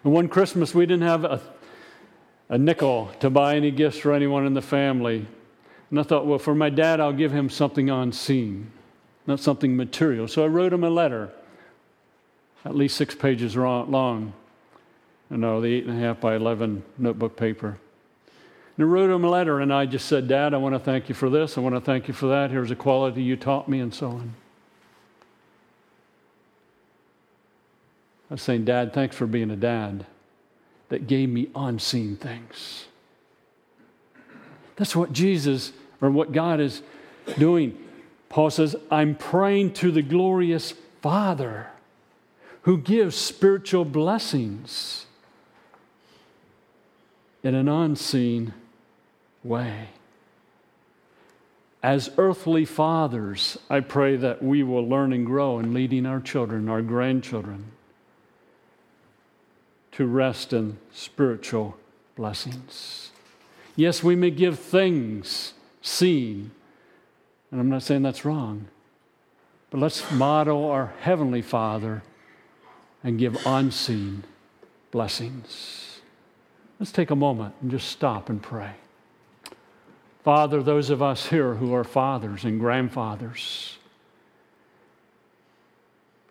And 0.05 0.13
one 0.13 0.29
Christmas, 0.29 0.75
we 0.75 0.87
didn't 0.87 1.07
have 1.07 1.25
a, 1.25 1.41
a 2.49 2.59
nickel 2.59 3.11
to 3.21 3.31
buy 3.31 3.57
any 3.57 3.71
gifts 3.71 3.99
for 3.99 4.13
anyone 4.13 4.47
in 4.47 4.55
the 4.55 4.63
family. 4.63 5.27
And 5.91 6.01
I 6.01 6.03
thought, 6.03 6.27
well, 6.27 6.39
for 6.39 6.55
my 6.55 6.71
dad, 6.71 7.01
I'll 7.01 7.13
give 7.13 7.33
him 7.33 7.49
something 7.49 7.91
unseen, 7.91 8.71
not 9.27 9.41
something 9.41 9.77
material. 9.77 10.27
So 10.27 10.45
I 10.45 10.49
wrote 10.49 10.73
him 10.73 10.85
a 10.85 10.91
letter, 10.91 11.33
at 12.65 12.75
least 12.75 12.97
six 12.97 13.15
pages 13.15 13.57
long. 13.57 14.33
Know, 15.31 15.63
the 15.63 15.69
eight 15.69 15.87
and 15.87 15.97
a 15.97 16.01
half 16.01 16.21
by 16.21 16.37
11 16.37 16.83
notebook 16.99 17.37
paper. 17.37 17.79
And 18.77 18.85
I 18.85 18.89
wrote 18.89 19.11
him 19.11 19.25
a 19.25 19.31
letter, 19.31 19.61
and 19.61 19.73
I 19.73 19.87
just 19.87 20.07
said, 20.07 20.29
Dad, 20.29 20.53
I 20.53 20.59
want 20.59 20.75
to 20.75 20.79
thank 20.79 21.09
you 21.09 21.15
for 21.15 21.31
this. 21.31 21.57
I 21.57 21.63
want 21.63 21.75
to 21.75 21.81
thank 21.81 22.07
you 22.07 22.13
for 22.13 22.27
that. 22.27 22.51
Here's 22.51 22.71
a 22.71 22.77
quality 22.77 23.23
you 23.23 23.37
taught 23.37 23.67
me, 23.67 23.81
and 23.81 23.95
so 23.95 24.09
on. 24.09 24.35
I 28.33 28.35
was 28.35 28.41
saying, 28.41 28.65
Dad, 28.65 28.95
thanks 28.95 29.15
for 29.15 29.27
being 29.27 29.51
a 29.51 29.57
dad 29.57 30.07
that 30.89 31.07
gave 31.07 31.29
me 31.29 31.51
unseen 31.55 32.17
things. 32.17 32.87
That's 34.77 34.97
what 34.97 35.13
Jesus 35.13 35.71
or 36.01 36.11
what 36.11 36.33
God 36.33 36.59
is 36.59 36.81
doing. 37.37 37.77
Paul 38.31 38.49
says, 38.49 38.75
I'm 38.91 39.17
praying 39.17 39.75
to 39.75 39.91
the 39.91 40.01
glorious 40.01 40.73
Father 41.03 41.67
who 42.63 42.79
gives 42.79 43.17
spiritual 43.17 43.85
blessings 43.85 45.05
in 47.43 47.55
an 47.55 47.69
unseen 47.69 48.55
way. 49.45 49.89
As 51.83 52.09
earthly 52.17 52.65
fathers, 52.65 53.59
I 53.69 53.81
pray 53.81 54.17
that 54.17 54.43
we 54.43 54.63
will 54.63 54.89
learn 54.89 55.13
and 55.13 55.27
grow 55.27 55.59
in 55.59 55.75
leading 55.75 56.07
our 56.07 56.21
children, 56.21 56.71
our 56.71 56.81
grandchildren, 56.81 57.72
to 59.93 60.07
rest 60.07 60.53
in 60.53 60.79
spiritual 60.93 61.77
blessings. 62.17 63.11
Yes, 63.77 64.03
we 64.03 64.17
may 64.17 64.31
give 64.31 64.59
things 64.59 65.55
seen, 65.81 66.51
and 67.51 67.61
I'm 67.61 67.69
not 67.69 67.83
saying 67.83 68.03
that's 68.03 68.25
wrong, 68.25 68.69
but 69.71 69.81
let's 69.81 70.11
model 70.11 70.71
our 70.71 70.93
Heavenly 71.01 71.43
Father 71.43 72.03
and 73.03 73.19
give 73.19 73.47
unseen 73.47 74.25
blessings. 74.91 76.01
Let's 76.79 76.93
take 76.93 77.11
a 77.11 77.17
moment 77.17 77.55
and 77.61 77.71
just 77.71 77.89
stop 77.89 78.29
and 78.29 78.43
pray. 78.43 78.73
Father, 80.25 80.63
those 80.63 80.91
of 80.91 81.03
us 81.03 81.27
here 81.27 81.55
who 81.55 81.75
are 81.75 81.85
fathers 81.85 82.45
and 82.45 82.61
grandfathers, 82.61 83.79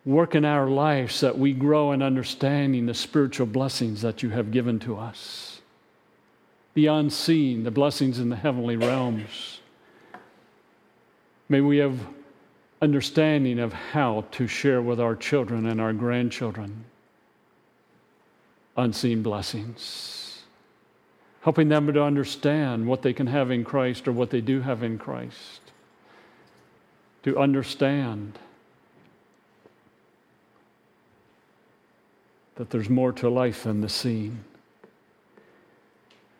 work 0.05 0.35
in 0.35 0.45
our 0.45 0.67
lives 0.67 1.19
that 1.19 1.37
we 1.37 1.53
grow 1.53 1.91
in 1.91 2.01
understanding 2.01 2.85
the 2.85 2.93
spiritual 2.93 3.45
blessings 3.45 4.01
that 4.01 4.23
you 4.23 4.29
have 4.29 4.51
given 4.51 4.79
to 4.79 4.97
us. 4.97 5.61
The 6.73 6.87
unseen, 6.87 7.63
the 7.63 7.71
blessings 7.71 8.17
in 8.17 8.29
the 8.29 8.35
heavenly 8.35 8.77
realms. 8.77 9.59
May 11.49 11.61
we 11.61 11.77
have 11.77 11.99
understanding 12.81 13.59
of 13.59 13.73
how 13.73 14.25
to 14.31 14.47
share 14.47 14.81
with 14.81 14.99
our 14.99 15.15
children 15.15 15.67
and 15.67 15.79
our 15.79 15.93
grandchildren 15.93 16.85
unseen 18.77 19.21
blessings, 19.21 20.43
helping 21.41 21.69
them 21.69 21.91
to 21.93 22.01
understand 22.01 22.87
what 22.87 23.01
they 23.01 23.13
can 23.13 23.27
have 23.27 23.51
in 23.51 23.63
Christ 23.63 24.07
or 24.07 24.13
what 24.13 24.29
they 24.29 24.41
do 24.41 24.61
have 24.61 24.81
in 24.81 24.97
Christ, 24.97 25.61
to 27.23 27.37
understand 27.37 28.39
that 32.55 32.69
there's 32.69 32.89
more 32.89 33.11
to 33.13 33.29
life 33.29 33.63
than 33.63 33.81
the 33.81 33.89
seen. 33.89 34.43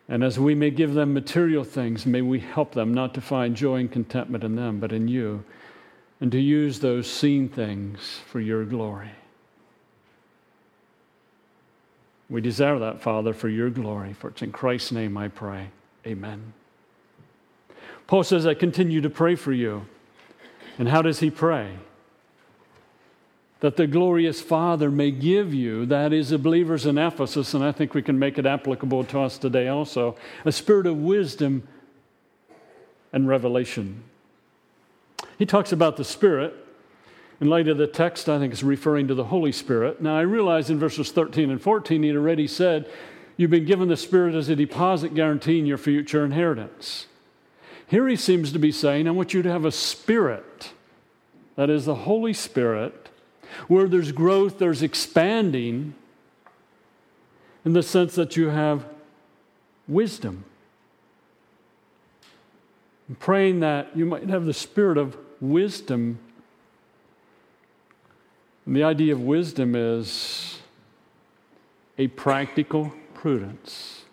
And 0.08 0.22
as 0.22 0.38
we 0.38 0.54
may 0.54 0.70
give 0.70 0.94
them 0.94 1.14
material 1.14 1.64
things, 1.64 2.04
may 2.04 2.22
we 2.22 2.40
help 2.40 2.72
them 2.72 2.92
not 2.92 3.14
to 3.14 3.20
find 3.20 3.56
joy 3.56 3.76
and 3.76 3.90
contentment 3.90 4.44
in 4.44 4.56
them, 4.56 4.78
but 4.78 4.92
in 4.92 5.08
you 5.08 5.44
and 6.22 6.30
to 6.30 6.40
use 6.40 6.78
those 6.78 7.10
seen 7.10 7.48
things 7.48 8.20
for 8.26 8.38
your 8.38 8.64
glory. 8.64 9.10
We 12.30 12.40
desire 12.40 12.78
that, 12.78 13.02
Father, 13.02 13.32
for 13.32 13.48
your 13.48 13.70
glory. 13.70 14.12
For 14.12 14.28
it's 14.28 14.40
in 14.40 14.52
Christ's 14.52 14.92
name 14.92 15.16
I 15.18 15.26
pray. 15.26 15.70
Amen. 16.06 16.52
Paul 18.06 18.22
says, 18.22 18.46
I 18.46 18.54
continue 18.54 19.00
to 19.00 19.10
pray 19.10 19.34
for 19.34 19.52
you. 19.52 19.84
And 20.78 20.88
how 20.88 21.02
does 21.02 21.18
he 21.18 21.28
pray? 21.28 21.72
That 23.62 23.76
the 23.76 23.86
glorious 23.86 24.40
Father 24.40 24.90
may 24.90 25.10
give 25.10 25.54
you, 25.54 25.86
that 25.86 26.12
is, 26.12 26.30
the 26.30 26.38
believers 26.38 26.84
in 26.84 26.98
Ephesus, 26.98 27.54
and 27.54 27.64
I 27.64 27.72
think 27.72 27.94
we 27.94 28.02
can 28.02 28.18
make 28.18 28.36
it 28.36 28.44
applicable 28.44 29.04
to 29.04 29.20
us 29.20 29.38
today 29.38 29.68
also, 29.68 30.16
a 30.44 30.52
spirit 30.52 30.86
of 30.86 30.96
wisdom 30.96 31.66
and 33.12 33.28
revelation. 33.28 34.02
He 35.38 35.46
talks 35.46 35.72
about 35.72 35.96
the 35.96 36.04
Spirit. 36.04 36.54
In 37.40 37.48
light 37.48 37.66
of 37.66 37.76
the 37.76 37.88
text, 37.88 38.28
I 38.28 38.38
think 38.38 38.52
it's 38.52 38.62
referring 38.62 39.08
to 39.08 39.14
the 39.14 39.24
Holy 39.24 39.50
Spirit. 39.50 40.00
Now, 40.00 40.16
I 40.16 40.22
realize 40.22 40.70
in 40.70 40.78
verses 40.78 41.10
13 41.10 41.50
and 41.50 41.60
14, 41.60 42.02
he'd 42.02 42.14
already 42.14 42.46
said, 42.46 42.88
You've 43.36 43.50
been 43.50 43.64
given 43.64 43.88
the 43.88 43.96
Spirit 43.96 44.34
as 44.34 44.48
a 44.48 44.54
deposit 44.54 45.14
guaranteeing 45.14 45.66
your 45.66 45.78
future 45.78 46.24
inheritance. 46.24 47.06
Here 47.86 48.06
he 48.06 48.16
seems 48.16 48.52
to 48.52 48.58
be 48.58 48.70
saying, 48.70 49.08
I 49.08 49.10
want 49.10 49.34
you 49.34 49.42
to 49.42 49.50
have 49.50 49.64
a 49.64 49.72
spirit, 49.72 50.70
that 51.56 51.68
is 51.68 51.84
the 51.84 51.94
Holy 51.94 52.32
Spirit, 52.32 53.01
where 53.68 53.88
there's 53.88 54.12
growth, 54.12 54.58
there's 54.58 54.82
expanding, 54.82 55.94
in 57.64 57.72
the 57.72 57.82
sense 57.82 58.14
that 58.14 58.36
you 58.36 58.48
have 58.48 58.84
wisdom. 59.86 60.44
I'm 63.08 63.16
praying 63.16 63.60
that 63.60 63.96
you 63.96 64.06
might 64.06 64.28
have 64.28 64.46
the 64.46 64.54
spirit 64.54 64.98
of 64.98 65.16
wisdom. 65.40 66.18
And 68.64 68.76
the 68.76 68.84
idea 68.84 69.12
of 69.12 69.20
wisdom 69.20 69.74
is 69.74 70.60
a 71.98 72.06
practical 72.08 72.92
prudence. 73.14 74.04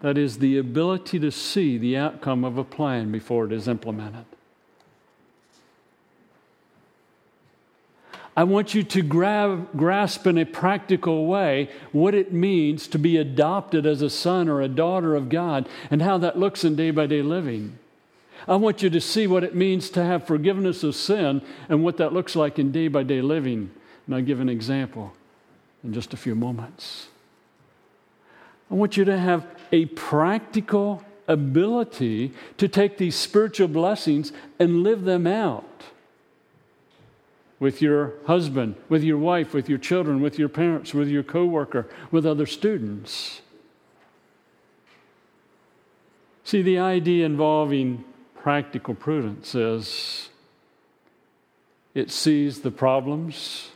That 0.00 0.18
is 0.18 0.38
the 0.38 0.58
ability 0.58 1.18
to 1.20 1.30
see 1.30 1.78
the 1.78 1.96
outcome 1.96 2.44
of 2.44 2.58
a 2.58 2.64
plan 2.64 3.10
before 3.10 3.46
it 3.46 3.52
is 3.52 3.66
implemented. 3.66 4.26
I 8.36 8.44
want 8.44 8.74
you 8.74 8.82
to 8.82 9.02
grab, 9.02 9.76
grasp 9.76 10.26
in 10.26 10.38
a 10.38 10.44
practical 10.44 11.26
way 11.26 11.70
what 11.92 12.14
it 12.14 12.32
means 12.32 12.88
to 12.88 12.98
be 12.98 13.16
adopted 13.16 13.86
as 13.86 14.02
a 14.02 14.10
son 14.10 14.48
or 14.48 14.60
a 14.60 14.68
daughter 14.68 15.14
of 15.14 15.28
God 15.28 15.68
and 15.90 16.02
how 16.02 16.18
that 16.18 16.38
looks 16.38 16.64
in 16.64 16.74
day 16.74 16.90
by 16.90 17.06
day 17.06 17.22
living. 17.22 17.78
I 18.48 18.56
want 18.56 18.82
you 18.82 18.90
to 18.90 19.00
see 19.00 19.26
what 19.26 19.44
it 19.44 19.54
means 19.54 19.88
to 19.90 20.04
have 20.04 20.26
forgiveness 20.26 20.82
of 20.82 20.96
sin 20.96 21.42
and 21.68 21.84
what 21.84 21.96
that 21.98 22.12
looks 22.12 22.34
like 22.34 22.58
in 22.58 22.72
day 22.72 22.88
by 22.88 23.04
day 23.04 23.22
living. 23.22 23.70
And 24.06 24.14
I'll 24.16 24.22
give 24.22 24.40
an 24.40 24.48
example 24.48 25.12
in 25.84 25.94
just 25.94 26.12
a 26.12 26.16
few 26.16 26.34
moments. 26.34 27.06
I 28.70 28.74
want 28.74 28.96
you 28.96 29.04
to 29.04 29.16
have 29.16 29.46
a 29.70 29.86
practical 29.86 31.04
ability 31.28 32.32
to 32.58 32.68
take 32.68 32.98
these 32.98 33.14
spiritual 33.14 33.68
blessings 33.68 34.32
and 34.58 34.82
live 34.82 35.04
them 35.04 35.26
out 35.26 35.84
with 37.64 37.80
your 37.80 38.12
husband, 38.26 38.74
with 38.90 39.02
your 39.02 39.16
wife, 39.16 39.54
with 39.54 39.70
your 39.70 39.78
children, 39.78 40.20
with 40.20 40.38
your 40.38 40.50
parents, 40.50 40.92
with 40.92 41.08
your 41.08 41.22
coworker, 41.22 41.88
with 42.10 42.26
other 42.26 42.44
students. 42.44 43.40
See, 46.44 46.60
the 46.60 46.78
idea 46.78 47.24
involving 47.24 48.04
practical 48.36 48.94
prudence 48.94 49.54
is 49.54 50.28
it 51.94 52.10
sees 52.10 52.60
the 52.60 52.70
problems, 52.70 53.70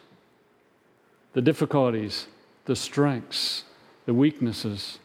the 1.32 1.40
difficulties, 1.40 2.26
the 2.66 2.76
strengths, 2.76 3.64
the 4.04 4.12
weaknesses 4.12 4.98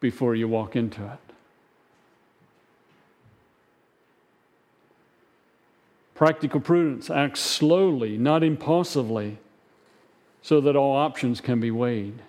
before 0.00 0.34
you 0.34 0.48
walk 0.48 0.74
into 0.74 1.04
it. 1.04 1.33
Practical 6.14 6.60
prudence 6.60 7.10
acts 7.10 7.40
slowly, 7.40 8.16
not 8.16 8.42
impulsively, 8.42 9.38
so 10.42 10.60
that 10.60 10.76
all 10.76 10.96
options 10.96 11.40
can 11.40 11.60
be 11.60 11.70
weighed. 11.70 12.22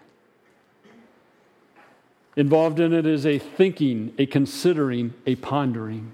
Involved 2.36 2.80
in 2.80 2.94
it 2.94 3.06
is 3.06 3.26
a 3.26 3.40
thinking, 3.40 4.14
a 4.18 4.26
considering, 4.26 5.14
a 5.26 5.36
pondering. 5.36 6.12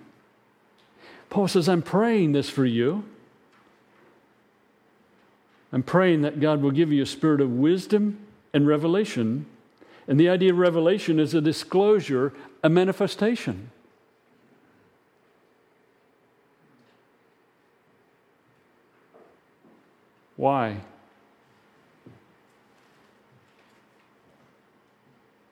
Paul 1.29 1.47
says, 1.47 1.69
I'm 1.69 1.81
praying 1.81 2.33
this 2.33 2.49
for 2.49 2.65
you. 2.65 3.05
I'm 5.71 5.83
praying 5.83 6.21
that 6.23 6.39
God 6.39 6.61
will 6.61 6.71
give 6.71 6.91
you 6.91 7.01
a 7.01 7.07
spirit 7.07 7.39
of 7.39 7.49
wisdom 7.49 8.19
and 8.53 8.67
revelation. 8.67 9.45
And 10.07 10.19
the 10.19 10.29
idea 10.29 10.51
of 10.51 10.59
revelation 10.59 11.19
is 11.19 11.33
a 11.33 11.41
disclosure, 11.41 12.33
a 12.61 12.69
manifestation. 12.69 13.71
Why? 20.41 20.77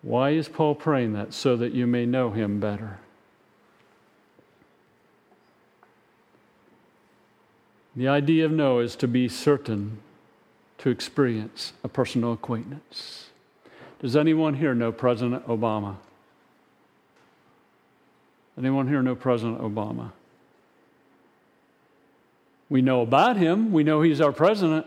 Why 0.02 0.32
is 0.32 0.49
Paul 0.49 0.73
praying 0.73 1.13
that? 1.13 1.32
So 1.32 1.56
that 1.58 1.73
you 1.73 1.86
may 1.86 2.08
know 2.08 2.32
him 2.32 2.60
better. 2.60 2.97
The 7.95 8.08
idea 8.08 8.45
of 8.45 8.52
know 8.52 8.80
is 8.80 8.95
to 8.95 9.08
be 9.08 9.30
certain, 9.30 9.99
to 10.80 10.89
experience 10.89 11.73
a 11.84 11.88
personal 11.88 12.34
acquaintance, 12.34 13.30
Does 13.99 14.15
anyone 14.15 14.56
here 14.56 14.73
know 14.73 14.91
President 14.91 15.45
Obama? 15.45 15.97
Anyone 18.58 18.88
here 18.88 19.04
know 19.04 19.13
President 19.13 19.62
Obama? 19.62 20.13
We 22.69 22.82
know 22.82 23.01
about 23.01 23.38
him, 23.38 23.71
we 23.71 23.84
know 23.84 24.01
he's 24.01 24.21
our 24.21 24.32
president, 24.32 24.86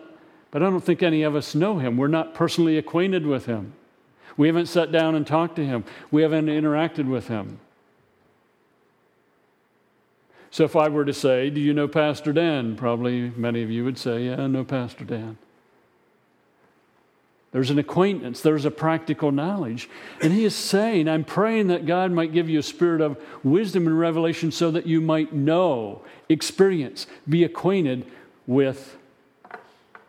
but 0.51 0.63
I 0.63 0.71
don't 0.71 0.85
think 0.85 1.03
any 1.03 1.23
of 1.23 1.35
us 1.35 1.55
know 1.55 1.79
him. 1.79 1.97
We're 1.97 2.07
not 2.07 2.35
personally 2.35 2.79
acquainted 2.79 3.27
with 3.27 3.47
him. 3.47 3.73
We 4.37 4.47
haven't 4.47 4.67
sat 4.67 4.93
down 4.93 5.15
and 5.15 5.27
talked 5.27 5.57
to 5.57 5.67
him, 5.67 5.85
we 6.11 6.23
haven't 6.23 6.47
interacted 6.47 7.09
with 7.09 7.29
him. 7.29 7.59
So 10.51 10.65
if 10.65 10.77
I 10.77 10.89
were 10.89 11.07
to 11.07 11.15
say, 11.15 11.49
Do 11.49 11.61
you 11.61 11.73
know 11.73 11.89
Pastor 11.89 12.33
Dan? 12.33 12.77
Probably 12.77 13.31
many 13.31 13.63
of 13.63 13.71
you 13.71 13.85
would 13.85 13.99
say, 13.99 14.27
Yeah, 14.27 14.43
I 14.43 14.47
know 14.47 14.65
Pastor 14.65 15.05
Dan. 15.05 15.39
There's 17.53 17.71
an 17.71 17.79
acquaintance, 17.79 18.41
there's 18.41 18.65
a 18.65 18.71
practical 18.71 19.31
knowledge. 19.31 19.89
And 20.23 20.33
he 20.33 20.45
is 20.45 20.55
saying, 20.55 21.07
I'm 21.07 21.23
praying 21.23 21.67
that 21.67 21.85
God 21.85 22.11
might 22.11 22.33
give 22.33 22.49
you 22.49 22.59
a 22.59 22.63
spirit 22.63 23.03
of 23.03 23.23
wisdom 23.45 23.87
and 23.87 23.99
revelation 23.99 24.51
so 24.51 24.71
that 24.71 24.87
you 24.87 25.03
might 25.03 25.35
know, 25.35 26.03
experience, 26.31 27.07
be 27.29 27.45
acquainted 27.45 28.07
with 28.47 28.97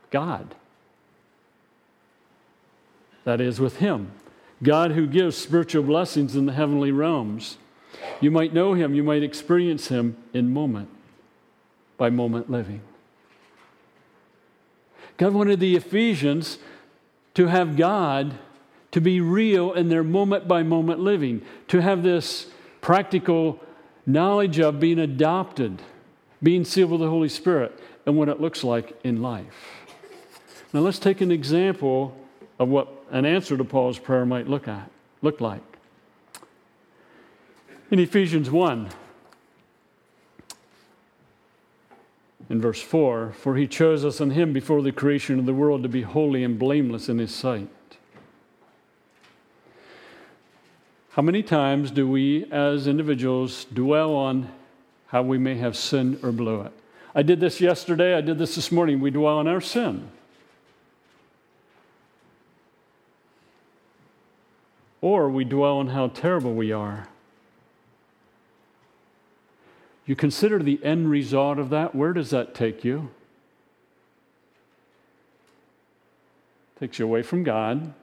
God. 0.10 0.56
That 3.25 3.41
is, 3.41 3.60
with 3.60 3.77
Him. 3.77 4.12
God 4.62 4.91
who 4.91 5.06
gives 5.06 5.38
spiritual 5.38 5.84
blessings 5.84 6.38
in 6.38 6.45
the 6.45 6.53
heavenly 6.53 6.91
realms. 6.91 7.58
You 8.21 8.32
might 8.32 8.53
know 8.53 8.73
Him, 8.73 8.93
you 8.95 9.03
might 9.03 9.23
experience 9.23 9.89
Him 9.89 10.15
in 10.34 10.53
moment 10.53 10.89
by 11.97 12.10
moment 12.10 12.49
living. 12.49 12.82
God 15.17 15.34
wanted 15.34 15.60
the 15.60 15.75
Ephesians 15.75 16.58
to 17.34 17.48
have 17.48 17.76
God 17.76 18.38
to 18.91 19.02
be 19.02 19.19
real 19.19 19.74
in 19.74 19.89
their 19.89 20.04
moment 20.04 20.48
by 20.48 20.63
moment 20.63 21.00
living, 21.00 21.41
to 21.67 21.82
have 21.82 22.04
this 22.04 22.48
practical 22.82 23.60
knowledge 24.06 24.60
of 24.60 24.80
being 24.80 25.00
adopted, 25.00 25.82
being 26.41 26.63
sealed 26.63 26.91
with 26.91 27.02
the 27.02 27.10
Holy 27.10 27.30
Spirit, 27.30 27.78
and 28.06 28.17
what 28.17 28.30
it 28.30 28.39
looks 28.39 28.63
like 28.63 28.98
in 29.04 29.22
life. 29.22 29.86
Now 30.74 30.82
let's 30.82 31.00
take 31.00 31.22
an 31.22 31.32
example 31.32 32.15
of 32.60 32.69
what 32.69 32.88
an 33.12 33.26
answer 33.26 33.58
to 33.58 33.63
Paul's 33.63 33.98
prayer 33.98 34.26
might 34.26 34.48
look 34.48 34.67
at, 34.67 34.89
look 35.22 35.41
like. 35.41 35.62
In 37.89 38.00
Ephesians 38.00 38.50
1, 38.50 38.89
in 42.53 42.61
verse 42.61 42.81
4 42.81 43.33
For 43.33 43.57
he 43.57 43.67
chose 43.67 44.05
us 44.05 44.21
in 44.21 44.29
him 44.29 44.53
before 44.53 44.83
the 44.83 44.91
creation 44.91 45.39
of 45.39 45.47
the 45.47 45.53
world 45.53 45.81
to 45.81 45.89
be 45.89 46.03
holy 46.03 46.43
and 46.43 46.59
blameless 46.59 47.09
in 47.09 47.17
his 47.17 47.33
sight. 47.33 47.67
How 51.09 51.23
many 51.23 51.41
times 51.41 51.89
do 51.89 52.07
we 52.07 52.45
as 52.51 52.85
individuals 52.85 53.65
dwell 53.65 54.13
on 54.13 54.51
how 55.07 55.23
we 55.23 55.39
may 55.39 55.55
have 55.55 55.75
sinned 55.75 56.19
or 56.23 56.31
blew 56.31 56.61
it? 56.61 56.71
I 57.15 57.23
did 57.23 57.39
this 57.39 57.59
yesterday, 57.59 58.15
I 58.15 58.21
did 58.21 58.37
this 58.37 58.53
this 58.53 58.71
morning. 58.71 58.99
We 58.99 59.09
dwell 59.09 59.39
on 59.39 59.47
our 59.47 59.61
sin. 59.61 60.09
Or 65.01 65.27
we 65.27 65.43
dwell 65.43 65.77
on 65.77 65.87
how 65.87 66.07
terrible 66.07 66.53
we 66.53 66.71
are. 66.71 67.07
You 70.05 70.15
consider 70.15 70.59
the 70.59 70.83
end 70.83 71.09
result 71.09 71.59
of 71.59 71.69
that, 71.69 71.95
where 71.95 72.13
does 72.13 72.29
that 72.31 72.53
take 72.53 72.83
you? 72.83 73.09
Takes 76.79 76.99
you 76.99 77.05
away 77.05 77.21
from 77.21 77.43
God, 77.43 77.93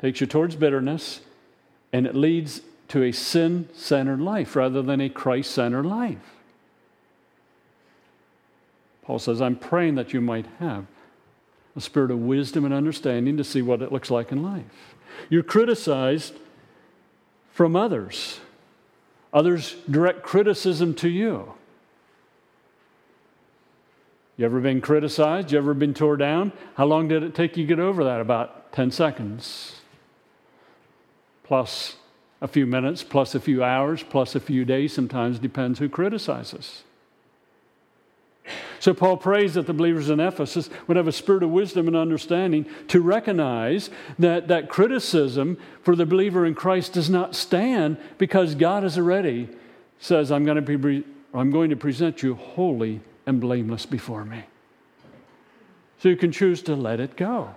takes 0.00 0.20
you 0.20 0.26
towards 0.26 0.56
bitterness, 0.56 1.20
and 1.92 2.06
it 2.06 2.16
leads 2.16 2.62
to 2.88 3.04
a 3.04 3.12
sin 3.12 3.68
centered 3.72 4.20
life 4.20 4.56
rather 4.56 4.82
than 4.82 5.00
a 5.00 5.08
Christ 5.08 5.52
centered 5.52 5.86
life. 5.86 6.18
Paul 9.02 9.18
says, 9.18 9.40
I'm 9.40 9.56
praying 9.56 9.94
that 9.96 10.12
you 10.12 10.20
might 10.20 10.46
have 10.58 10.86
a 11.76 11.80
spirit 11.80 12.10
of 12.10 12.18
wisdom 12.18 12.64
and 12.64 12.74
understanding 12.74 13.36
to 13.36 13.44
see 13.44 13.62
what 13.62 13.82
it 13.82 13.92
looks 13.92 14.10
like 14.10 14.32
in 14.32 14.42
life. 14.42 14.94
You're 15.28 15.42
criticized 15.44 16.34
from 17.52 17.76
others. 17.76 18.40
Others 19.32 19.76
direct 19.88 20.22
criticism 20.22 20.94
to 20.94 21.08
you. 21.08 21.54
You 24.36 24.46
ever 24.46 24.60
been 24.60 24.80
criticized? 24.80 25.52
You 25.52 25.58
ever 25.58 25.74
been 25.74 25.94
tore 25.94 26.16
down? 26.16 26.52
How 26.74 26.86
long 26.86 27.08
did 27.08 27.22
it 27.22 27.34
take 27.34 27.56
you 27.56 27.64
to 27.64 27.68
get 27.68 27.78
over 27.78 28.04
that? 28.04 28.20
About 28.20 28.72
10 28.72 28.90
seconds. 28.90 29.76
Plus 31.44 31.96
a 32.40 32.48
few 32.48 32.66
minutes, 32.66 33.02
plus 33.02 33.34
a 33.34 33.40
few 33.40 33.62
hours, 33.62 34.02
plus 34.02 34.34
a 34.34 34.40
few 34.40 34.64
days, 34.64 34.94
sometimes 34.94 35.38
depends 35.38 35.78
who 35.78 35.88
criticizes. 35.88 36.84
So 38.80 38.94
Paul 38.94 39.18
prays 39.18 39.54
that 39.54 39.66
the 39.66 39.74
believers 39.74 40.08
in 40.08 40.20
Ephesus 40.20 40.70
would 40.86 40.96
have 40.96 41.06
a 41.06 41.12
spirit 41.12 41.42
of 41.42 41.50
wisdom 41.50 41.86
and 41.86 41.94
understanding 41.94 42.66
to 42.88 43.00
recognize 43.00 43.90
that 44.18 44.48
that 44.48 44.70
criticism 44.70 45.58
for 45.82 45.94
the 45.94 46.06
believer 46.06 46.46
in 46.46 46.54
Christ 46.54 46.94
does 46.94 47.10
not 47.10 47.34
stand 47.34 47.98
because 48.16 48.54
God 48.54 48.82
has 48.82 48.96
already 48.96 49.48
says, 49.98 50.32
I'm 50.32 50.46
going 50.46 50.64
to, 50.64 50.78
be, 50.78 51.04
I'm 51.34 51.50
going 51.50 51.70
to 51.70 51.76
present 51.76 52.22
you 52.22 52.34
holy 52.34 53.00
and 53.26 53.38
blameless 53.38 53.84
before 53.84 54.24
me. 54.24 54.44
So 55.98 56.08
you 56.08 56.16
can 56.16 56.32
choose 56.32 56.62
to 56.62 56.74
let 56.74 57.00
it 57.00 57.16
go. 57.16 57.54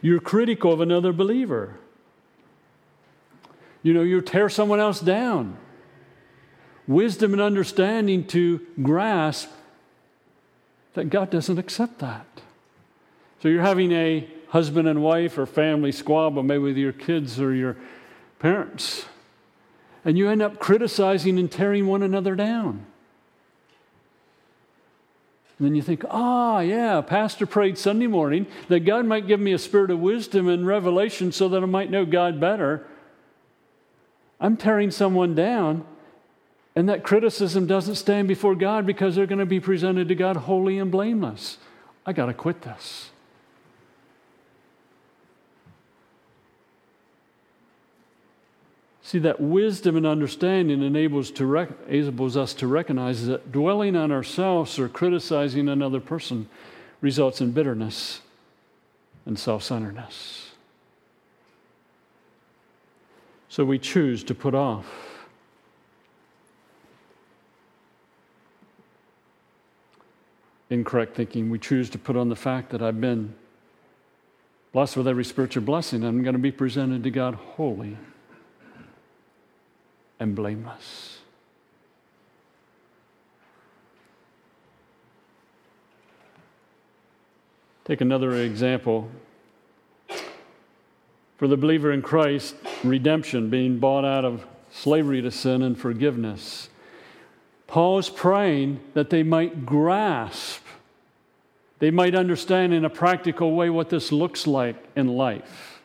You're 0.00 0.20
critical 0.20 0.72
of 0.72 0.80
another 0.80 1.12
believer. 1.12 1.76
You 3.82 3.92
know, 3.92 4.02
you 4.02 4.22
tear 4.22 4.48
someone 4.48 4.80
else 4.80 5.00
down 5.00 5.58
wisdom 6.92 7.32
and 7.32 7.42
understanding 7.42 8.26
to 8.28 8.60
grasp 8.82 9.50
that 10.94 11.10
God 11.10 11.30
doesn't 11.30 11.58
accept 11.58 11.98
that. 12.00 12.26
So 13.40 13.48
you're 13.48 13.62
having 13.62 13.92
a 13.92 14.28
husband 14.48 14.86
and 14.86 15.02
wife 15.02 15.38
or 15.38 15.46
family 15.46 15.92
squabble, 15.92 16.42
maybe 16.42 16.62
with 16.62 16.76
your 16.76 16.92
kids 16.92 17.40
or 17.40 17.54
your 17.54 17.76
parents, 18.38 19.06
and 20.04 20.18
you 20.18 20.28
end 20.28 20.42
up 20.42 20.58
criticizing 20.58 21.38
and 21.38 21.50
tearing 21.50 21.86
one 21.86 22.02
another 22.02 22.34
down. 22.34 22.86
And 25.58 25.68
then 25.68 25.74
you 25.74 25.82
think, 25.82 26.04
ah, 26.10 26.56
oh, 26.56 26.60
yeah, 26.60 27.00
Pastor 27.02 27.46
prayed 27.46 27.78
Sunday 27.78 28.08
morning 28.08 28.46
that 28.68 28.80
God 28.80 29.06
might 29.06 29.28
give 29.28 29.38
me 29.38 29.52
a 29.52 29.58
spirit 29.58 29.90
of 29.90 30.00
wisdom 30.00 30.48
and 30.48 30.66
revelation 30.66 31.30
so 31.30 31.48
that 31.48 31.62
I 31.62 31.66
might 31.66 31.90
know 31.90 32.04
God 32.04 32.40
better. 32.40 32.86
I'm 34.40 34.56
tearing 34.56 34.90
someone 34.90 35.36
down 35.36 35.84
and 36.74 36.88
that 36.88 37.02
criticism 37.02 37.66
doesn't 37.66 37.96
stand 37.96 38.28
before 38.28 38.54
God 38.54 38.86
because 38.86 39.14
they're 39.14 39.26
going 39.26 39.38
to 39.38 39.46
be 39.46 39.60
presented 39.60 40.08
to 40.08 40.14
God 40.14 40.36
holy 40.36 40.78
and 40.78 40.90
blameless. 40.90 41.58
I 42.06 42.12
got 42.12 42.26
to 42.26 42.34
quit 42.34 42.62
this. 42.62 43.10
See, 49.02 49.18
that 49.18 49.40
wisdom 49.40 49.96
and 49.96 50.06
understanding 50.06 50.82
enables, 50.82 51.38
rec- 51.38 51.68
enables 51.86 52.36
us 52.36 52.54
to 52.54 52.66
recognize 52.66 53.26
that 53.26 53.52
dwelling 53.52 53.94
on 53.94 54.10
ourselves 54.10 54.78
or 54.78 54.88
criticizing 54.88 55.68
another 55.68 56.00
person 56.00 56.48
results 57.02 57.42
in 57.42 57.50
bitterness 57.50 58.22
and 59.26 59.38
self 59.38 59.62
centeredness. 59.62 60.52
So 63.50 63.66
we 63.66 63.78
choose 63.78 64.24
to 64.24 64.34
put 64.34 64.54
off 64.54 64.86
incorrect 70.72 71.14
thinking, 71.14 71.50
we 71.50 71.58
choose 71.58 71.90
to 71.90 71.98
put 71.98 72.16
on 72.16 72.28
the 72.28 72.36
fact 72.36 72.70
that 72.70 72.82
I've 72.82 73.00
been 73.00 73.34
blessed 74.72 74.96
with 74.96 75.06
every 75.06 75.24
spiritual 75.24 75.62
blessing. 75.62 76.02
I'm 76.02 76.22
going 76.22 76.32
to 76.32 76.38
be 76.38 76.50
presented 76.50 77.04
to 77.04 77.10
God 77.10 77.34
holy 77.34 77.98
and 80.18 80.34
blameless. 80.34 81.18
Take 87.84 88.00
another 88.00 88.34
example. 88.36 89.10
For 91.36 91.48
the 91.48 91.56
believer 91.56 91.92
in 91.92 92.00
Christ, 92.00 92.54
redemption, 92.84 93.50
being 93.50 93.78
bought 93.78 94.04
out 94.04 94.24
of 94.24 94.46
slavery 94.70 95.20
to 95.20 95.30
sin 95.30 95.60
and 95.60 95.78
forgiveness. 95.78 96.68
Paul 97.66 97.98
is 97.98 98.08
praying 98.08 98.80
that 98.94 99.10
they 99.10 99.22
might 99.22 99.66
grasp 99.66 100.61
they 101.82 101.90
might 101.90 102.14
understand 102.14 102.72
in 102.72 102.84
a 102.84 102.88
practical 102.88 103.56
way 103.56 103.68
what 103.68 103.90
this 103.90 104.12
looks 104.12 104.46
like 104.46 104.76
in 104.94 105.08
life. 105.08 105.80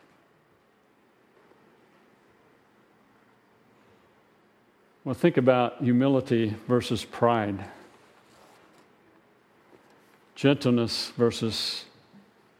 Well, 5.02 5.16
think 5.16 5.36
about 5.36 5.82
humility 5.82 6.54
versus 6.68 7.04
pride, 7.04 7.64
gentleness 10.36 11.10
versus 11.16 11.84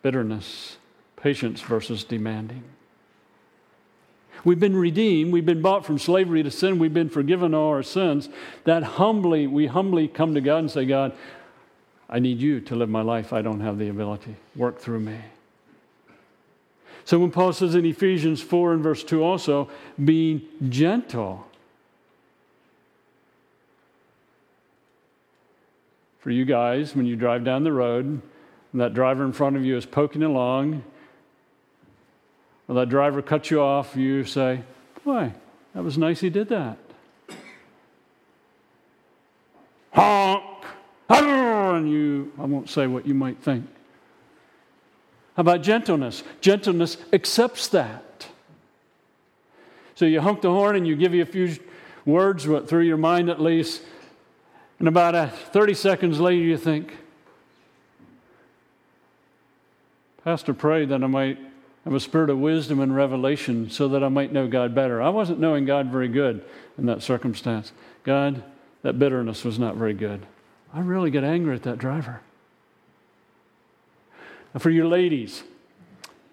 bitterness, 0.02 0.76
patience 1.14 1.60
versus 1.60 2.02
demanding. 2.02 2.64
We've 4.44 4.58
been 4.58 4.74
redeemed. 4.74 5.32
We've 5.32 5.46
been 5.46 5.62
bought 5.62 5.86
from 5.86 6.00
slavery 6.00 6.42
to 6.42 6.50
sin. 6.50 6.80
We've 6.80 6.94
been 6.94 7.08
forgiven 7.08 7.54
all 7.54 7.68
our 7.68 7.84
sins. 7.84 8.28
That 8.64 8.82
humbly, 8.82 9.46
we 9.46 9.66
humbly 9.66 10.08
come 10.08 10.34
to 10.34 10.40
God 10.40 10.58
and 10.58 10.70
say, 10.70 10.86
God, 10.86 11.12
I 12.08 12.18
need 12.18 12.38
you 12.38 12.60
to 12.62 12.74
live 12.74 12.88
my 12.88 13.02
life. 13.02 13.32
I 13.32 13.42
don't 13.42 13.60
have 13.60 13.78
the 13.78 13.88
ability. 13.88 14.36
Work 14.56 14.78
through 14.78 15.00
me. 15.00 15.18
So 17.04 17.18
when 17.18 17.30
Paul 17.30 17.52
says 17.52 17.74
in 17.74 17.84
Ephesians 17.86 18.42
4 18.42 18.74
and 18.74 18.82
verse 18.82 19.02
2 19.02 19.22
also, 19.22 19.68
being 20.02 20.42
gentle. 20.68 21.46
For 26.18 26.30
you 26.30 26.44
guys, 26.44 26.94
when 26.94 27.06
you 27.06 27.16
drive 27.16 27.44
down 27.44 27.64
the 27.64 27.72
road, 27.72 28.20
and 28.72 28.80
that 28.80 28.92
driver 28.92 29.24
in 29.24 29.32
front 29.32 29.56
of 29.56 29.64
you 29.64 29.76
is 29.76 29.86
poking 29.86 30.22
along, 30.22 30.84
or 32.68 32.74
that 32.74 32.90
driver 32.90 33.22
cuts 33.22 33.50
you 33.50 33.62
off, 33.62 33.96
you 33.96 34.24
say, 34.24 34.60
Boy, 35.04 35.32
that 35.74 35.82
was 35.82 35.96
nice 35.96 36.20
he 36.20 36.28
did 36.28 36.48
that. 36.50 36.76
Honk! 39.92 40.44
And 41.08 41.90
you, 41.90 42.32
I 42.37 42.37
won't 42.48 42.68
say 42.68 42.86
what 42.86 43.06
you 43.06 43.14
might 43.14 43.38
think. 43.38 43.66
How 45.36 45.42
about 45.42 45.62
gentleness? 45.62 46.24
Gentleness 46.40 46.96
accepts 47.12 47.68
that. 47.68 48.26
So 49.94 50.04
you 50.04 50.20
honk 50.20 50.42
the 50.42 50.50
horn 50.50 50.76
and 50.76 50.86
you 50.86 50.96
give 50.96 51.14
you 51.14 51.22
a 51.22 51.26
few 51.26 51.56
words 52.04 52.44
through 52.44 52.82
your 52.82 52.96
mind 52.96 53.28
at 53.28 53.40
least, 53.40 53.82
and 54.78 54.88
about 54.88 55.14
a 55.14 55.28
30 55.28 55.74
seconds 55.74 56.20
later 56.20 56.42
you 56.42 56.56
think, 56.56 56.96
Pastor 60.24 60.54
prayed 60.54 60.88
that 60.90 61.02
I 61.02 61.06
might 61.06 61.38
have 61.84 61.94
a 61.94 62.00
spirit 62.00 62.30
of 62.30 62.38
wisdom 62.38 62.80
and 62.80 62.94
revelation 62.94 63.70
so 63.70 63.88
that 63.88 64.04
I 64.04 64.08
might 64.08 64.32
know 64.32 64.46
God 64.46 64.74
better. 64.74 65.00
I 65.00 65.08
wasn't 65.08 65.40
knowing 65.40 65.64
God 65.64 65.90
very 65.90 66.08
good 66.08 66.44
in 66.76 66.86
that 66.86 67.02
circumstance. 67.02 67.72
God, 68.04 68.42
that 68.82 68.98
bitterness 68.98 69.44
was 69.44 69.58
not 69.58 69.76
very 69.76 69.94
good. 69.94 70.26
I 70.72 70.80
really 70.80 71.10
get 71.10 71.24
angry 71.24 71.54
at 71.54 71.62
that 71.62 71.78
driver. 71.78 72.20
For 74.56 74.70
your 74.70 74.86
ladies, 74.86 75.42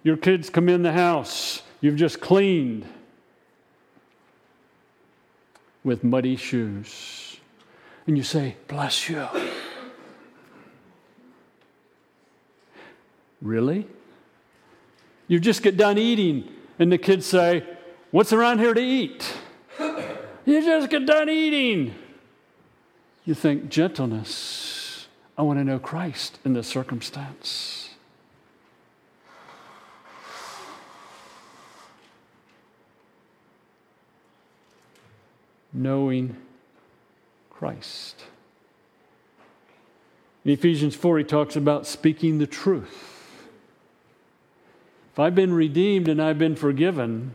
your 0.03 0.17
kids 0.17 0.49
come 0.49 0.69
in 0.69 0.83
the 0.83 0.93
house, 0.93 1.61
you've 1.81 1.95
just 1.95 2.21
cleaned 2.21 2.85
with 5.83 6.03
muddy 6.03 6.35
shoes. 6.35 7.37
And 8.07 8.17
you 8.17 8.23
say, 8.23 8.55
Bless 8.67 9.09
you. 9.09 9.27
Really? 13.41 13.87
You 15.27 15.39
just 15.39 15.61
get 15.61 15.75
done 15.75 15.97
eating, 15.97 16.49
and 16.79 16.91
the 16.91 16.97
kids 16.97 17.25
say, 17.25 17.63
What's 18.11 18.31
around 18.31 18.59
here 18.59 18.73
to 18.73 18.81
eat? 18.81 19.33
You 20.45 20.63
just 20.63 20.89
get 20.89 21.05
done 21.05 21.29
eating. 21.29 21.95
You 23.25 23.33
think, 23.33 23.69
gentleness. 23.69 25.07
I 25.37 25.41
want 25.41 25.59
to 25.59 25.63
know 25.63 25.79
Christ 25.79 26.37
in 26.45 26.53
this 26.53 26.67
circumstance. 26.67 27.84
Knowing 35.75 36.37
Christ. 37.49 38.23
In 40.45 40.51
Ephesians 40.51 40.95
4, 40.95 41.17
he 41.17 41.23
talks 41.25 41.55
about 41.55 41.85
speaking 41.85 42.37
the 42.37 42.47
truth. 42.47 43.49
If 45.11 45.19
I've 45.19 45.35
been 45.35 45.53
redeemed 45.53 46.07
and 46.07 46.21
I've 46.21 46.39
been 46.39 46.55
forgiven, 46.55 47.33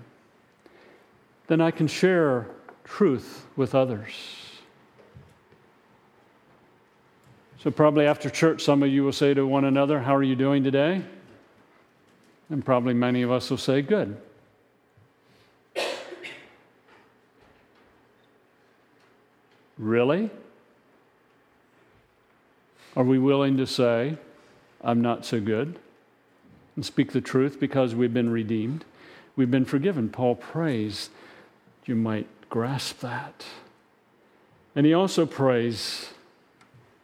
then 1.49 1.61
I 1.61 1.71
can 1.71 1.87
share 1.87 2.47
truth 2.85 3.47
with 3.57 3.75
others. 3.75 4.13
So, 7.63 7.71
probably 7.71 8.07
after 8.07 8.31
church, 8.31 8.65
some 8.65 8.83
of 8.83 8.89
you 8.89 9.05
will 9.05 9.13
say 9.13 9.35
to 9.35 9.47
one 9.47 9.67
another, 9.67 10.01
How 10.01 10.17
are 10.17 10.23
you 10.23 10.37
doing 10.37 10.65
today? 10.65 11.03
And 12.49 12.65
probably 12.65 12.95
many 12.95 13.21
of 13.21 13.31
us 13.31 13.51
will 13.51 13.59
say, 13.59 13.83
Good. 13.83 14.17
Really? 19.81 20.31
Are 22.95 23.03
we 23.03 23.19
willing 23.19 23.57
to 23.57 23.67
say, 23.67 24.19
I'm 24.81 25.01
not 25.01 25.25
so 25.25 25.41
good? 25.41 25.81
and 26.81 26.85
speak 26.87 27.13
the 27.13 27.21
truth 27.21 27.61
because 27.61 27.95
we've 27.95 28.15
been 28.15 28.31
redeemed. 28.31 28.87
We've 29.37 29.51
been 29.51 29.67
forgiven. 29.67 30.09
Paul 30.09 30.35
prays 30.35 31.11
you 31.85 31.95
might 31.95 32.27
grasp 32.49 33.01
that. 33.01 33.45
And 34.75 34.87
he 34.87 34.95
also 34.95 35.27
prays, 35.27 36.09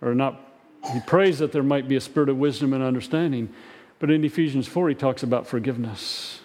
or 0.00 0.14
not, 0.14 0.40
he 0.94 1.00
prays 1.00 1.40
that 1.40 1.52
there 1.52 1.62
might 1.62 1.88
be 1.88 1.96
a 1.96 2.00
spirit 2.00 2.30
of 2.30 2.38
wisdom 2.38 2.72
and 2.72 2.82
understanding. 2.82 3.52
But 3.98 4.10
in 4.10 4.24
Ephesians 4.24 4.66
4, 4.66 4.88
he 4.88 4.94
talks 4.94 5.22
about 5.22 5.46
forgiveness. 5.46 6.40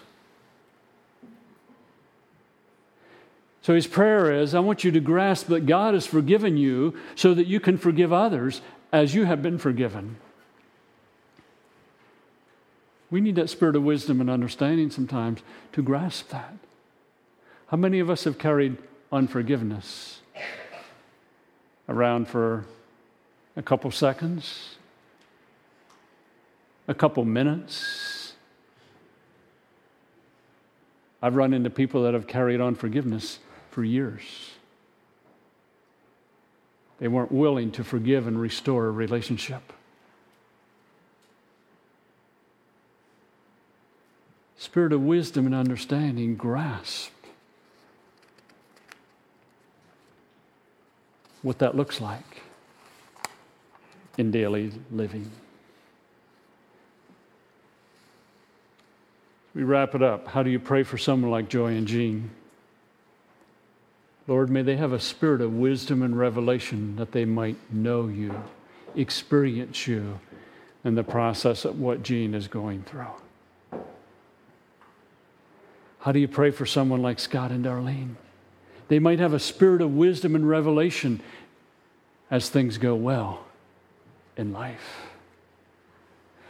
So 3.62 3.74
his 3.74 3.86
prayer 3.86 4.32
is 4.32 4.54
I 4.54 4.60
want 4.60 4.82
you 4.82 4.90
to 4.90 5.00
grasp 5.00 5.46
that 5.46 5.66
God 5.66 5.94
has 5.94 6.04
forgiven 6.04 6.56
you 6.56 6.96
so 7.14 7.32
that 7.32 7.46
you 7.46 7.60
can 7.60 7.78
forgive 7.78 8.12
others 8.12 8.60
as 8.92 9.14
you 9.14 9.24
have 9.24 9.40
been 9.40 9.56
forgiven. 9.56 10.16
We 13.10 13.20
need 13.20 13.36
that 13.36 13.50
spirit 13.50 13.76
of 13.76 13.84
wisdom 13.84 14.20
and 14.20 14.28
understanding 14.28 14.90
sometimes 14.90 15.40
to 15.72 15.82
grasp 15.82 16.30
that. 16.30 16.54
How 17.68 17.76
many 17.76 18.00
of 18.00 18.10
us 18.10 18.24
have 18.24 18.38
carried 18.38 18.78
unforgiveness 19.12 20.20
around 21.88 22.26
for 22.26 22.64
a 23.56 23.62
couple 23.62 23.90
seconds, 23.90 24.76
a 26.88 26.94
couple 26.94 27.24
minutes? 27.24 28.32
I've 31.22 31.36
run 31.36 31.54
into 31.54 31.70
people 31.70 32.02
that 32.02 32.14
have 32.14 32.26
carried 32.26 32.60
on 32.60 32.68
unforgiveness 32.68 33.38
for 33.72 33.82
years. 33.82 34.22
They 37.00 37.08
weren't 37.08 37.32
willing 37.32 37.72
to 37.72 37.82
forgive 37.82 38.28
and 38.28 38.40
restore 38.40 38.86
a 38.86 38.90
relationship. 38.90 39.72
spirit 44.62 44.92
of 44.92 45.02
wisdom 45.02 45.44
and 45.44 45.56
understanding 45.56 46.36
grasp 46.36 47.10
what 51.42 51.58
that 51.58 51.76
looks 51.76 52.00
like 52.00 52.42
in 54.16 54.30
daily 54.30 54.70
living. 54.92 55.28
We 59.52 59.64
wrap 59.64 59.96
it 59.96 60.02
up. 60.02 60.28
How 60.28 60.44
do 60.44 60.50
you 60.50 60.60
pray 60.60 60.84
for 60.84 60.96
someone 60.96 61.32
like 61.32 61.48
Joy 61.48 61.72
and 61.72 61.86
Gene? 61.86 62.30
Lord, 64.28 64.50
may 64.50 64.62
they 64.62 64.76
have 64.76 64.92
a 64.92 65.00
spirit 65.00 65.40
of 65.40 65.52
wisdom 65.52 66.02
and 66.02 66.16
revelation 66.16 66.96
that 66.96 67.12
they 67.12 67.24
might 67.24 67.56
know 67.72 68.06
you, 68.06 68.42
experience 68.94 69.86
you 69.86 70.20
in 70.84 70.94
the 70.94 71.02
process 71.02 71.64
of 71.64 71.80
what 71.80 72.02
Gene 72.02 72.34
is 72.34 72.48
going 72.48 72.82
through. 72.84 73.06
How 76.00 76.12
do 76.12 76.18
you 76.18 76.28
pray 76.28 76.50
for 76.50 76.66
someone 76.66 77.02
like 77.02 77.18
Scott 77.18 77.50
and 77.50 77.64
Darlene? 77.64 78.14
They 78.88 78.98
might 78.98 79.20
have 79.20 79.32
a 79.32 79.38
spirit 79.38 79.80
of 79.80 79.94
wisdom 79.94 80.34
and 80.34 80.48
revelation 80.48 81.20
as 82.30 82.48
things 82.48 82.78
go 82.78 82.94
well 82.94 83.44
in 84.36 84.52
life. 84.52 85.06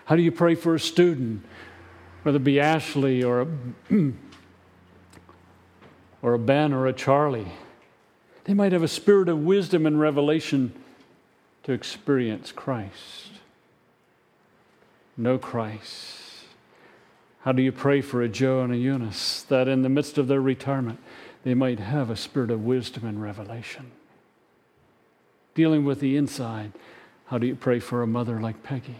How 0.07 0.17
do 0.17 0.23
you 0.23 0.33
pray 0.33 0.55
for 0.55 0.75
a 0.75 0.81
student, 0.81 1.45
whether 2.23 2.37
it 2.37 2.45
be 2.45 2.61
Ashley 2.61 3.23
or 3.23 3.43
a, 3.43 3.47
or 6.23 6.35
a 6.35 6.39
Ben 6.39 6.73
or 6.73 6.87
a 6.87 6.93
Charlie? 6.93 7.53
They 8.45 8.55
might 8.55 8.73
have 8.73 8.83
a 8.83 8.89
spirit 8.89 9.29
of 9.29 9.45
wisdom 9.45 9.87
and 9.87 10.01
revelation 10.01 10.73
to 11.63 11.73
experience 11.73 12.51
Christ. 12.51 13.31
Know 15.17 15.39
Christ. 15.39 16.19
How 17.43 17.53
do 17.53 17.63
you 17.63 17.73
pray 17.73 18.01
for 18.01 18.23
a 18.23 18.29
Joe 18.29 18.63
and 18.63 18.73
a 18.73 18.77
Eunice 18.77 19.43
that 19.43 19.69
in 19.69 19.83
the 19.83 19.89
midst 19.89 20.17
of 20.17 20.29
their 20.29 20.41
retirement, 20.41 21.01
they 21.45 21.55
might 21.55 21.81
have 21.81 22.09
a 22.09 22.17
spirit 22.17 22.51
of 22.51 22.65
wisdom 22.65 23.05
and 23.05 23.21
revelation? 23.21 23.91
Dealing 25.55 25.85
with 25.85 26.01
the 26.01 26.17
inside, 26.17 26.73
how 27.27 27.39
do 27.39 27.47
you 27.47 27.57
pray 27.57 27.79
for 27.79 28.03
a 28.03 28.07
mother 28.07 28.41
like 28.41 28.63
Peggy? 28.63 28.97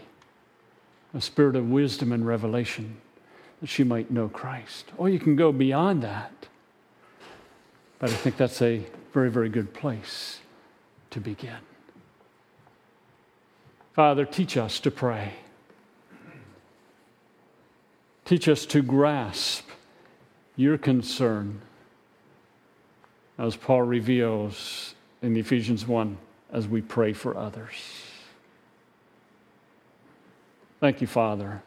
A 1.13 1.21
spirit 1.21 1.55
of 1.55 1.69
wisdom 1.69 2.11
and 2.11 2.25
revelation 2.25 2.97
that 3.61 3.69
she 3.69 3.83
might 3.83 4.11
know 4.11 4.27
Christ. 4.27 4.91
Or 4.97 5.09
you 5.09 5.19
can 5.19 5.35
go 5.35 5.51
beyond 5.51 6.03
that. 6.03 6.47
But 8.03 8.11
I 8.11 8.15
think 8.15 8.35
that's 8.35 8.61
a 8.61 8.81
very, 9.13 9.31
very 9.31 9.47
good 9.47 9.73
place 9.73 10.39
to 11.11 11.21
begin. 11.21 11.55
Father, 13.93 14.25
teach 14.25 14.57
us 14.57 14.81
to 14.81 14.91
pray. 14.91 15.35
Teach 18.25 18.49
us 18.49 18.65
to 18.65 18.81
grasp 18.81 19.69
your 20.57 20.77
concern, 20.77 21.61
as 23.37 23.55
Paul 23.55 23.83
reveals 23.83 24.95
in 25.21 25.37
Ephesians 25.37 25.87
1 25.87 26.17
as 26.51 26.67
we 26.67 26.81
pray 26.81 27.13
for 27.13 27.37
others. 27.37 27.77
Thank 30.81 30.99
you, 30.99 31.07
Father, 31.07 31.63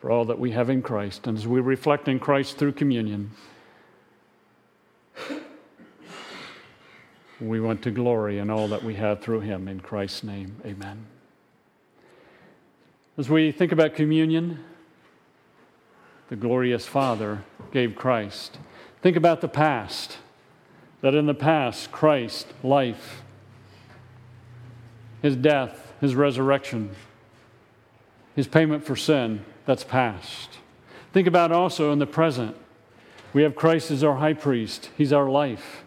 for 0.00 0.12
all 0.12 0.24
that 0.26 0.38
we 0.38 0.52
have 0.52 0.70
in 0.70 0.82
Christ. 0.82 1.26
And 1.26 1.36
as 1.36 1.48
we 1.48 1.58
reflect 1.58 2.06
in 2.06 2.20
Christ 2.20 2.58
through 2.58 2.74
communion, 2.74 3.32
we 7.40 7.60
want 7.60 7.82
to 7.82 7.90
glory 7.90 8.38
in 8.38 8.50
all 8.50 8.68
that 8.68 8.84
we 8.84 8.94
have 8.94 9.20
through 9.20 9.40
him. 9.40 9.68
In 9.68 9.80
Christ's 9.80 10.22
name, 10.22 10.56
amen. 10.64 11.06
As 13.18 13.28
we 13.28 13.52
think 13.52 13.72
about 13.72 13.94
communion, 13.94 14.64
the 16.28 16.36
glorious 16.36 16.86
Father 16.86 17.42
gave 17.72 17.94
Christ. 17.94 18.58
Think 19.02 19.16
about 19.16 19.40
the 19.40 19.48
past, 19.48 20.18
that 21.00 21.14
in 21.14 21.26
the 21.26 21.34
past, 21.34 21.92
Christ, 21.92 22.46
life, 22.62 23.22
his 25.20 25.36
death, 25.36 25.92
his 26.00 26.14
resurrection, 26.14 26.90
his 28.34 28.46
payment 28.46 28.84
for 28.84 28.96
sin, 28.96 29.44
that's 29.66 29.84
past. 29.84 30.58
Think 31.12 31.26
about 31.26 31.52
also 31.52 31.92
in 31.92 31.98
the 31.98 32.06
present. 32.06 32.56
We 33.32 33.42
have 33.42 33.56
Christ 33.56 33.90
as 33.90 34.04
our 34.04 34.16
high 34.16 34.34
priest, 34.34 34.90
he's 34.96 35.12
our 35.12 35.28
life. 35.28 35.84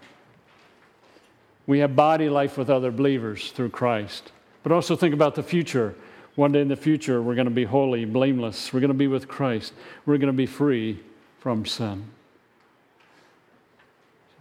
We 1.68 1.80
have 1.80 1.96
body 1.96 2.30
life 2.30 2.58
with 2.58 2.70
other 2.70 2.92
believers 2.92 3.52
through 3.52 3.70
Christ. 3.70 4.32
But 4.64 4.72
also 4.72 4.96
think 4.96 5.14
about 5.14 5.36
the 5.36 5.44
future. 5.44 5.96
One 6.36 6.52
day 6.52 6.62
in 6.62 6.68
the 6.68 6.76
future, 6.76 7.22
we're 7.22 7.36
going 7.36 7.46
to 7.46 7.52
be 7.52 7.64
holy, 7.64 8.04
blameless. 8.06 8.74
We're 8.74 8.82
going 8.82 8.90
to 8.90 8.94
be 8.94 9.08
with 9.08 9.28
Christ. 9.28 9.74
We're 10.06 10.18
going 10.18 10.28
to 10.28 10.34
be 10.34 10.46
free 10.46 11.00
from 11.40 11.66
sin. 11.66 12.08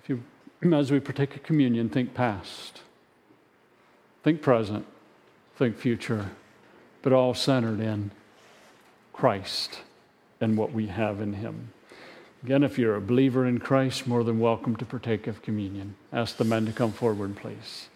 If 0.03 0.09
you, 0.09 0.23
as 0.75 0.91
we 0.91 0.99
partake 1.01 1.37
of 1.37 1.43
communion, 1.43 1.89
think 1.89 2.15
past, 2.15 2.81
think 4.23 4.43
present, 4.43 4.87
think 5.57 5.77
future, 5.77 6.31
but 7.03 7.13
all 7.13 7.35
centered 7.35 7.81
in 7.81 8.11
Christ 9.13 9.81
and 10.41 10.57
what 10.57 10.73
we 10.73 10.87
have 10.87 11.21
in 11.21 11.35
Him. 11.35 11.74
Again, 12.45 12.63
if 12.63 12.79
you're 12.79 12.97
a 12.97 13.01
believer 13.01 13.47
in 13.47 13.57
Christ, 13.57 14.07
more 14.07 14.23
than 14.23 14.39
welcome 14.39 14.77
to 14.77 14.85
partake 14.85 15.27
of 15.27 15.41
communion. 15.41 15.95
Ask 16.13 16.37
the 16.37 16.45
men 16.45 16.67
to 16.67 16.73
come 16.73 16.93
forward, 16.93 17.37
please. 17.37 17.89